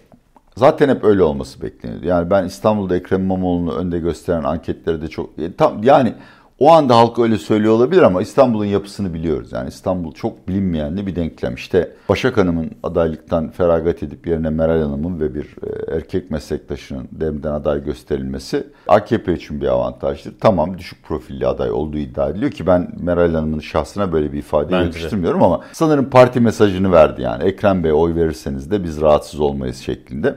Zaten 0.55 0.89
hep 0.89 1.03
öyle 1.03 1.23
olması 1.23 1.61
bekleniyordu. 1.61 2.07
Yani 2.07 2.29
ben 2.29 2.45
İstanbul'da 2.45 2.95
Ekrem 2.95 3.21
İmamoğlu'nu 3.21 3.73
önde 3.73 3.99
gösteren 3.99 4.43
anketleri 4.43 5.01
de 5.01 5.07
çok... 5.07 5.39
e, 5.39 5.53
tam 5.53 5.83
Yani 5.83 6.13
o 6.59 6.71
anda 6.71 6.97
halk 6.97 7.19
öyle 7.19 7.37
söylüyor 7.37 7.73
olabilir 7.73 8.01
ama 8.01 8.21
İstanbul'un 8.21 8.65
yapısını 8.65 9.13
biliyoruz. 9.13 9.51
Yani 9.51 9.67
İstanbul 9.69 10.11
çok 10.11 10.47
bilinmeyen 10.47 10.97
de 10.97 11.07
bir 11.07 11.15
denklem. 11.15 11.55
İşte 11.55 11.91
Başak 12.09 12.37
Hanım'ın 12.37 12.71
adaylıktan 12.83 13.49
feragat 13.49 14.03
edip 14.03 14.27
yerine 14.27 14.49
Meral 14.49 14.81
Hanım'ın 14.81 15.19
ve 15.19 15.35
bir 15.35 15.43
e, 15.43 15.95
erkek 15.95 16.31
meslektaşının 16.31 17.07
demden 17.11 17.51
aday 17.51 17.83
gösterilmesi 17.83 18.67
AKP 18.87 19.33
için 19.33 19.61
bir 19.61 19.67
avantajdır. 19.67 20.33
Tamam 20.39 20.77
düşük 20.77 21.03
profilli 21.03 21.47
aday 21.47 21.71
olduğu 21.71 21.97
iddia 21.97 22.29
ediliyor 22.29 22.51
ki 22.51 22.67
ben 22.67 22.91
Meral 22.99 23.33
Hanım'ın 23.33 23.59
şahsına 23.59 24.13
böyle 24.13 24.33
bir 24.33 24.37
ifade 24.37 24.71
Bence 24.71 24.85
yakıştırmıyorum 24.85 25.43
ama 25.43 25.61
sanırım 25.71 26.09
parti 26.09 26.39
mesajını 26.39 26.91
verdi 26.91 27.21
yani. 27.21 27.43
Ekrem 27.43 27.83
Bey 27.83 27.93
oy 27.93 28.15
verirseniz 28.15 28.71
de 28.71 28.83
biz 28.83 29.01
rahatsız 29.01 29.39
olmayız 29.39 29.77
şeklinde. 29.77 30.35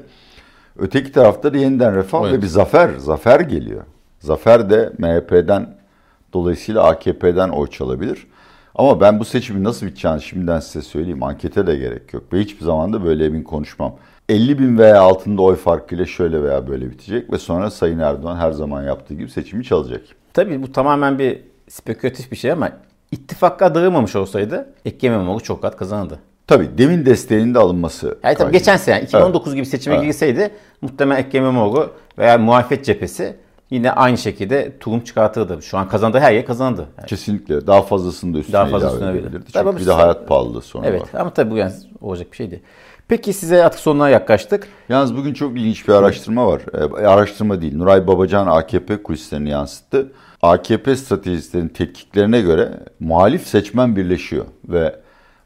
Öteki 0.79 1.13
tarafta 1.13 1.55
da 1.55 1.59
yeniden 1.59 1.95
refah 1.95 2.23
Evet. 2.23 2.33
ve 2.33 2.43
bir 2.43 2.47
zafer, 2.47 2.91
zafer 2.97 3.41
geliyor. 3.41 3.83
Zafer 4.21 4.71
de 4.71 4.93
MHP'den 4.99 5.78
dolayısıyla 6.33 6.83
AKP'den 6.85 7.49
oy 7.49 7.67
çalabilir. 7.71 8.27
Ama 8.75 9.01
ben 9.01 9.21
bu 9.21 9.25
seçimin 9.25 9.65
nasıl 9.65 9.87
biteceğini 9.87 10.23
şimdiden 10.23 10.61
size 10.61 10.83
söyleyeyim. 10.83 11.23
Ankete 11.23 11.67
de 11.67 11.77
gerek 11.77 12.13
yok. 12.15 12.33
Ve 12.33 12.41
hiçbir 12.41 12.65
zaman 12.65 12.93
da 12.93 13.05
böyle 13.05 13.27
emin 13.27 13.43
konuşmam. 13.43 13.97
50 14.29 14.59
bin 14.59 14.79
veya 14.79 15.01
altında 15.01 15.43
oy 15.43 15.57
farkıyla 15.57 16.07
şöyle 16.07 16.43
veya 16.43 16.69
böyle 16.69 16.91
bitecek. 16.91 17.33
Ve 17.33 17.39
sonra 17.39 17.71
Sayın 17.71 17.99
Erdoğan 17.99 18.37
her 18.37 18.53
zaman 18.53 18.83
yaptığı 18.83 19.15
gibi 19.15 19.31
seçimi 19.31 19.65
çalacak. 19.65 20.01
Tabii 20.35 20.63
bu 20.63 20.73
tamamen 20.73 21.19
bir 21.19 21.41
spekülatif 21.69 22.33
bir 22.33 22.37
şey 22.37 22.53
ama 22.53 22.71
ittifakka 23.13 23.75
dağılmamış 23.75 24.17
olsaydı 24.17 24.69
Ekrem 24.85 25.13
İmamoğlu 25.13 25.41
çok 25.41 25.65
rahat 25.65 25.77
kazanırdı. 25.77 26.19
Tabii 26.47 26.69
demin 26.79 27.07
desteğinin 27.07 27.55
de 27.55 27.59
alınması. 27.59 28.19
Yani 28.25 28.35
tabii 28.37 28.53
geçen 28.53 28.77
sene 28.77 29.03
2019 29.03 29.55
gibi 29.55 29.67
seçime 29.67 29.97
Evet. 29.97 30.05
girseydi 30.07 30.51
muhtemelen 30.83 31.21
Ekrem 31.21 31.43
İmamoğlu 31.43 31.91
veya 32.19 32.39
muhalefet 32.39 32.85
cephesi 32.85 33.37
yine 33.71 33.93
aynı 33.93 34.19
şekilde 34.19 34.79
tulum 34.79 35.01
çıkartırdı. 35.01 35.63
Şu 35.63 35.79
an 35.79 35.89
kazandığı 35.89 36.19
her 36.19 36.33
yer 36.33 36.47
kazandı. 36.47 36.89
Yani 36.99 37.07
Kesinlikle. 37.07 37.67
Daha 37.67 37.83
fazlasını 37.83 38.35
da 38.35 38.39
üstüne 38.39 38.55
Daha 38.55 38.67
fazla 38.67 38.99
ilave 38.99 39.19
edebilirdi. 39.19 39.53
Tabii 39.53 39.71
Çünkü 39.71 39.83
bir 39.83 39.87
de 39.87 39.93
hayat 39.93 40.29
pahalılığı 40.29 40.63
sonra 40.63 40.87
evet 40.87 41.03
var. 41.03 41.21
ama 41.21 41.31
tabii 41.31 41.51
bu 41.51 41.57
yani 41.57 41.73
olacak 42.01 42.33
bir 42.33 42.37
şeydi. 42.37 42.63
Peki 43.09 43.33
size 43.33 43.65
artık 43.65 43.81
sonuna 43.81 44.09
yaklaştık. 44.09 44.69
Yalnız 44.89 45.17
bugün 45.17 45.35
çok 45.35 45.59
ilginç 45.59 45.89
bir 45.89 45.93
araştırma 45.93 46.47
var. 46.47 46.61
E, 46.75 47.07
araştırma 47.07 47.63
değil. 47.63 47.77
Nuray 47.77 48.07
Babacan 48.07 48.47
AKP 48.47 49.03
kulislerini 49.03 49.51
yansıttı. 49.51 50.13
AKP 50.43 50.97
stratejistlerin 50.97 51.69
tetkiklerine 51.69 52.41
göre 52.41 52.71
muhalif 53.01 53.47
seçmen 53.47 53.97
birleşiyor 53.97 54.45
ve 54.69 54.97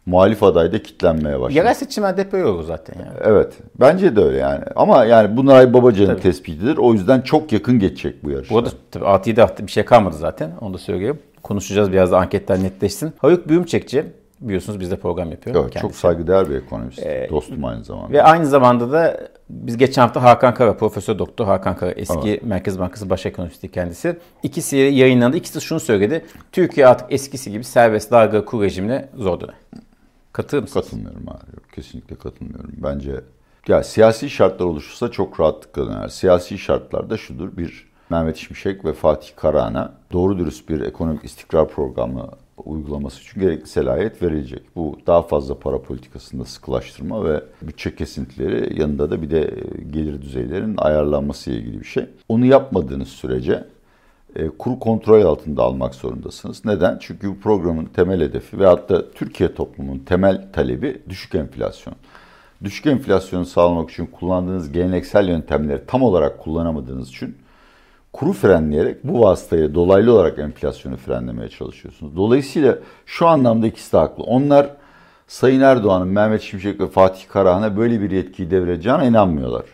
muhalif 0.07 0.43
aday 0.43 0.73
da 0.73 0.83
kitlenmeye 0.83 1.41
başladı. 1.41 1.59
Yerel 1.59 1.75
seçimlerde 1.75 2.21
hep 2.21 2.35
öyle 2.35 2.45
olur 2.45 2.65
zaten 2.65 2.95
yani. 2.99 3.19
Evet. 3.21 3.53
Bence 3.81 4.17
de 4.17 4.21
öyle 4.21 4.39
yani. 4.39 4.65
Ama 4.77 5.05
yani 5.05 5.37
bu 5.37 5.47
Nuray 5.47 5.73
Babacan'ın 5.73 6.17
tespitidir. 6.19 6.77
O 6.77 6.93
yüzden 6.93 7.21
çok 7.21 7.53
yakın 7.53 7.79
geçecek 7.79 8.25
bu 8.25 8.31
yarış. 8.31 8.51
Bu 8.51 8.59
arada 8.59 8.71
tabii 8.91 9.05
6-7 9.05 9.41
hafta 9.41 9.67
bir 9.67 9.73
şey 9.73 9.85
kalmadı 9.85 10.17
zaten. 10.17 10.51
Onu 10.61 10.75
da 10.75 10.79
söyleyeyim. 10.79 11.19
Konuşacağız 11.43 11.93
biraz 11.93 12.13
da 12.13 12.19
anketler 12.19 12.63
netleşsin. 12.63 13.13
Haluk 13.19 13.49
Büyümçekçi 13.49 14.05
biliyorsunuz 14.41 14.81
bizde 14.81 14.97
program 14.97 15.31
yapıyor. 15.31 15.65
Evet, 15.65 15.81
çok 15.81 15.95
saygıdeğer 15.95 16.51
bir 16.51 16.55
ekonomist. 16.55 17.03
Dostum 17.31 17.65
aynı 17.65 17.85
zamanda. 17.85 18.13
Ve 18.13 18.23
aynı 18.23 18.47
zamanda 18.47 18.93
da 18.93 19.21
biz 19.51 19.77
geçen 19.77 20.03
hafta 20.03 20.23
Hakan 20.23 20.55
Kara, 20.55 20.77
Profesör 20.77 21.19
Doktor 21.19 21.47
Hakan 21.47 21.77
Kara, 21.77 21.91
eski 21.91 22.41
Merkez 22.45 22.79
Bankası 22.79 23.11
Baş 23.11 23.27
Ekonomisti 23.27 23.71
kendisi. 23.71 24.19
İkisi 24.43 24.77
yayınlandı. 24.77 25.37
İkisi 25.37 25.61
şunu 25.61 25.81
söyledi. 25.81 26.25
Türkiye 26.53 26.87
artık 26.87 27.13
eskisi 27.13 27.51
gibi 27.51 27.65
serbest 27.65 28.11
dalga 28.11 28.45
kur 28.45 28.63
rejimine 28.63 29.09
zor 29.17 29.41
döner. 29.41 29.55
Katılır 30.33 30.63
mısınız? 30.63 30.85
Katılmıyorum 30.85 31.29
abi. 31.29 31.57
Yok, 31.57 31.73
kesinlikle 31.75 32.17
katılmıyorum. 32.17 32.71
Bence 32.77 33.21
ya 33.69 33.83
siyasi 33.83 34.31
şartlar 34.31 34.67
oluşursa 34.67 35.11
çok 35.11 35.41
rahatlıkla 35.41 35.87
döner. 35.87 36.09
Siyasi 36.09 36.59
şartlar 36.59 37.11
da 37.11 37.17
şudur. 37.17 37.57
Bir, 37.57 37.87
Mehmet 38.11 38.37
Şimşek 38.37 38.85
ve 38.85 38.93
Fatih 38.93 39.29
Karahan'a 39.37 39.95
doğru 40.13 40.39
dürüst 40.39 40.69
bir 40.69 40.81
ekonomik 40.81 41.25
istikrar 41.25 41.69
programı 41.69 42.29
uygulaması 42.65 43.21
için 43.21 43.41
gerekli 43.41 43.67
selahiyet 43.67 44.23
verilecek. 44.23 44.63
Bu 44.77 44.99
daha 45.07 45.23
fazla 45.23 45.59
para 45.59 45.83
politikasında 45.83 46.45
sıkılaştırma 46.45 47.25
ve 47.25 47.43
bütçe 47.63 47.97
kesintileri 47.97 48.81
yanında 48.81 49.11
da 49.11 49.23
bir 49.23 49.31
de 49.31 49.55
gelir 49.91 50.23
düzeylerinin 50.23 50.77
ayarlanması 50.77 51.51
ile 51.51 51.59
ilgili 51.59 51.81
bir 51.81 51.87
şey. 51.87 52.07
Onu 52.29 52.47
yapmadığınız 52.47 53.09
sürece 53.09 53.65
e, 54.37 54.49
kuru 54.49 54.79
kontrol 54.79 55.23
altında 55.23 55.63
almak 55.63 55.95
zorundasınız. 55.95 56.65
Neden? 56.65 56.99
Çünkü 57.01 57.31
bu 57.31 57.41
programın 57.41 57.85
temel 57.85 58.21
hedefi 58.21 58.59
ve 58.59 58.67
hatta 58.67 59.11
Türkiye 59.11 59.55
toplumunun 59.55 59.99
temel 59.99 60.53
talebi 60.53 61.03
düşük 61.09 61.35
enflasyon. 61.35 61.95
Düşük 62.65 62.87
enflasyonu 62.87 63.47
sağlamak 63.47 63.91
için 63.91 64.07
kullandığınız 64.07 64.73
geleneksel 64.73 65.29
yöntemleri 65.29 65.87
tam 65.87 66.03
olarak 66.03 66.39
kullanamadığınız 66.39 67.09
için 67.09 67.37
kuru 68.13 68.33
frenleyerek 68.33 69.05
bu 69.05 69.21
vasıtayla 69.21 69.75
dolaylı 69.75 70.13
olarak 70.13 70.39
enflasyonu 70.39 70.97
frenlemeye 70.97 71.49
çalışıyorsunuz. 71.49 72.17
Dolayısıyla 72.17 72.79
şu 73.07 73.27
anlamda 73.27 73.67
ikisi 73.67 73.93
de 73.93 73.97
haklı. 73.97 74.25
Onlar 74.25 74.71
Sayın 75.27 75.61
Erdoğan'ın 75.61 76.09
Mehmet 76.09 76.43
Şimşek 76.43 76.81
ve 76.81 76.87
Fatih 76.87 77.29
Karahan'a 77.29 77.77
böyle 77.77 78.01
bir 78.01 78.11
yetkiyi 78.11 78.51
devredeceğine 78.51 79.07
inanmıyorlar. 79.07 79.65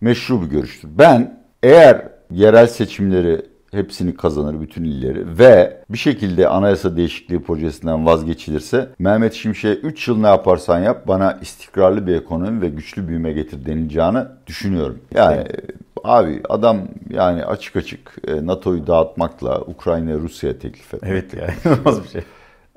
Meşru 0.00 0.42
bir 0.42 0.46
görüştür. 0.46 0.88
Ben 0.98 1.40
eğer 1.62 2.08
yerel 2.30 2.66
seçimleri 2.66 3.53
hepsini 3.74 4.16
kazanır 4.16 4.60
bütün 4.60 4.84
illeri 4.84 5.38
ve 5.38 5.84
bir 5.90 5.98
şekilde 5.98 6.48
anayasa 6.48 6.96
değişikliği 6.96 7.42
projesinden 7.42 8.06
vazgeçilirse 8.06 8.88
Mehmet 8.98 9.32
Şimşek'e 9.32 9.80
3 9.80 10.08
yıl 10.08 10.16
ne 10.18 10.26
yaparsan 10.26 10.78
yap 10.78 11.08
bana 11.08 11.38
istikrarlı 11.42 12.06
bir 12.06 12.14
ekonomi 12.14 12.60
ve 12.60 12.68
güçlü 12.68 13.08
büyüme 13.08 13.32
getir 13.32 13.66
denileceğini 13.66 14.18
düşünüyorum. 14.46 14.98
Yani 15.14 15.36
evet. 15.36 15.70
abi 16.04 16.42
adam 16.48 16.78
yani 17.10 17.44
açık 17.44 17.76
açık 17.76 18.16
e, 18.26 18.46
NATO'yu 18.46 18.86
dağıtmakla 18.86 19.60
Ukrayna 19.60 20.14
Rusya'ya 20.14 20.58
teklif 20.58 20.94
etmek. 20.94 21.12
Evet 21.12 21.34
ya 21.34 21.46
inanılmaz 21.64 22.04
bir 22.04 22.08
şey. 22.08 22.22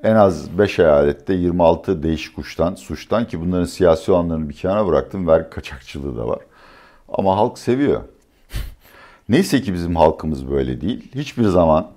En 0.02 0.14
az 0.14 0.58
5 0.58 0.78
eyalette 0.78 1.34
26 1.34 2.02
değişik 2.02 2.36
kuştan, 2.36 2.74
suçtan 2.74 3.26
ki 3.26 3.40
bunların 3.40 3.64
siyasi 3.64 4.12
olanlarını 4.12 4.48
bir 4.48 4.54
kenara 4.54 4.86
bıraktım. 4.86 5.26
Vergi 5.26 5.50
kaçakçılığı 5.50 6.16
da 6.16 6.28
var. 6.28 6.38
Ama 7.08 7.36
halk 7.36 7.58
seviyor. 7.58 8.00
Neyse 9.28 9.62
ki 9.62 9.74
bizim 9.74 9.96
halkımız 9.96 10.50
böyle 10.50 10.80
değil. 10.80 11.12
Hiçbir 11.14 11.44
zaman 11.44 11.90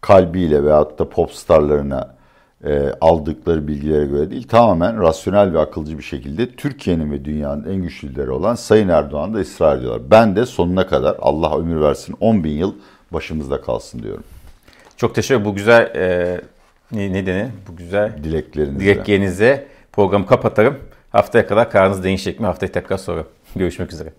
kalbiyle 0.00 0.64
veyahut 0.64 0.98
da 0.98 1.08
pop 1.08 1.32
starlarına 1.32 2.14
e, 2.64 2.92
aldıkları 3.00 3.68
bilgilere 3.68 4.06
göre 4.06 4.30
değil. 4.30 4.48
Tamamen 4.48 5.02
rasyonel 5.02 5.52
ve 5.52 5.58
akılcı 5.58 5.98
bir 5.98 6.02
şekilde 6.02 6.50
Türkiye'nin 6.50 7.12
ve 7.12 7.24
dünyanın 7.24 7.72
en 7.72 7.82
güçlüleri 7.82 8.30
olan 8.30 8.54
Sayın 8.54 8.88
Erdoğan 8.88 9.34
da 9.34 9.38
ısrar 9.38 9.78
ediyorlar. 9.78 10.10
Ben 10.10 10.36
de 10.36 10.46
sonuna 10.46 10.86
kadar 10.86 11.16
Allah 11.20 11.58
ömür 11.58 11.80
versin 11.80 12.16
10 12.20 12.44
bin 12.44 12.50
yıl 12.50 12.74
başımızda 13.10 13.60
kalsın 13.60 14.02
diyorum. 14.02 14.24
Çok 14.96 15.14
teşekkür 15.14 15.44
Bu 15.44 15.54
güzel 15.54 15.82
e, 15.94 16.40
ne, 16.92 17.12
ne 17.12 17.26
denir? 17.26 17.50
Bu 17.68 17.76
güzel 17.76 18.24
dileklerinize. 18.24 18.80
dileklerinize 18.80 19.66
programı 19.92 20.26
kapatarım. 20.26 20.78
Haftaya 21.10 21.46
kadar 21.46 21.70
kararınızı 21.70 22.02
değişecek 22.02 22.40
mi? 22.40 22.46
Haftaya 22.46 22.72
tekrar 22.72 22.96
sonra. 22.96 23.24
Görüşmek 23.56 23.92
üzere. 23.92 24.12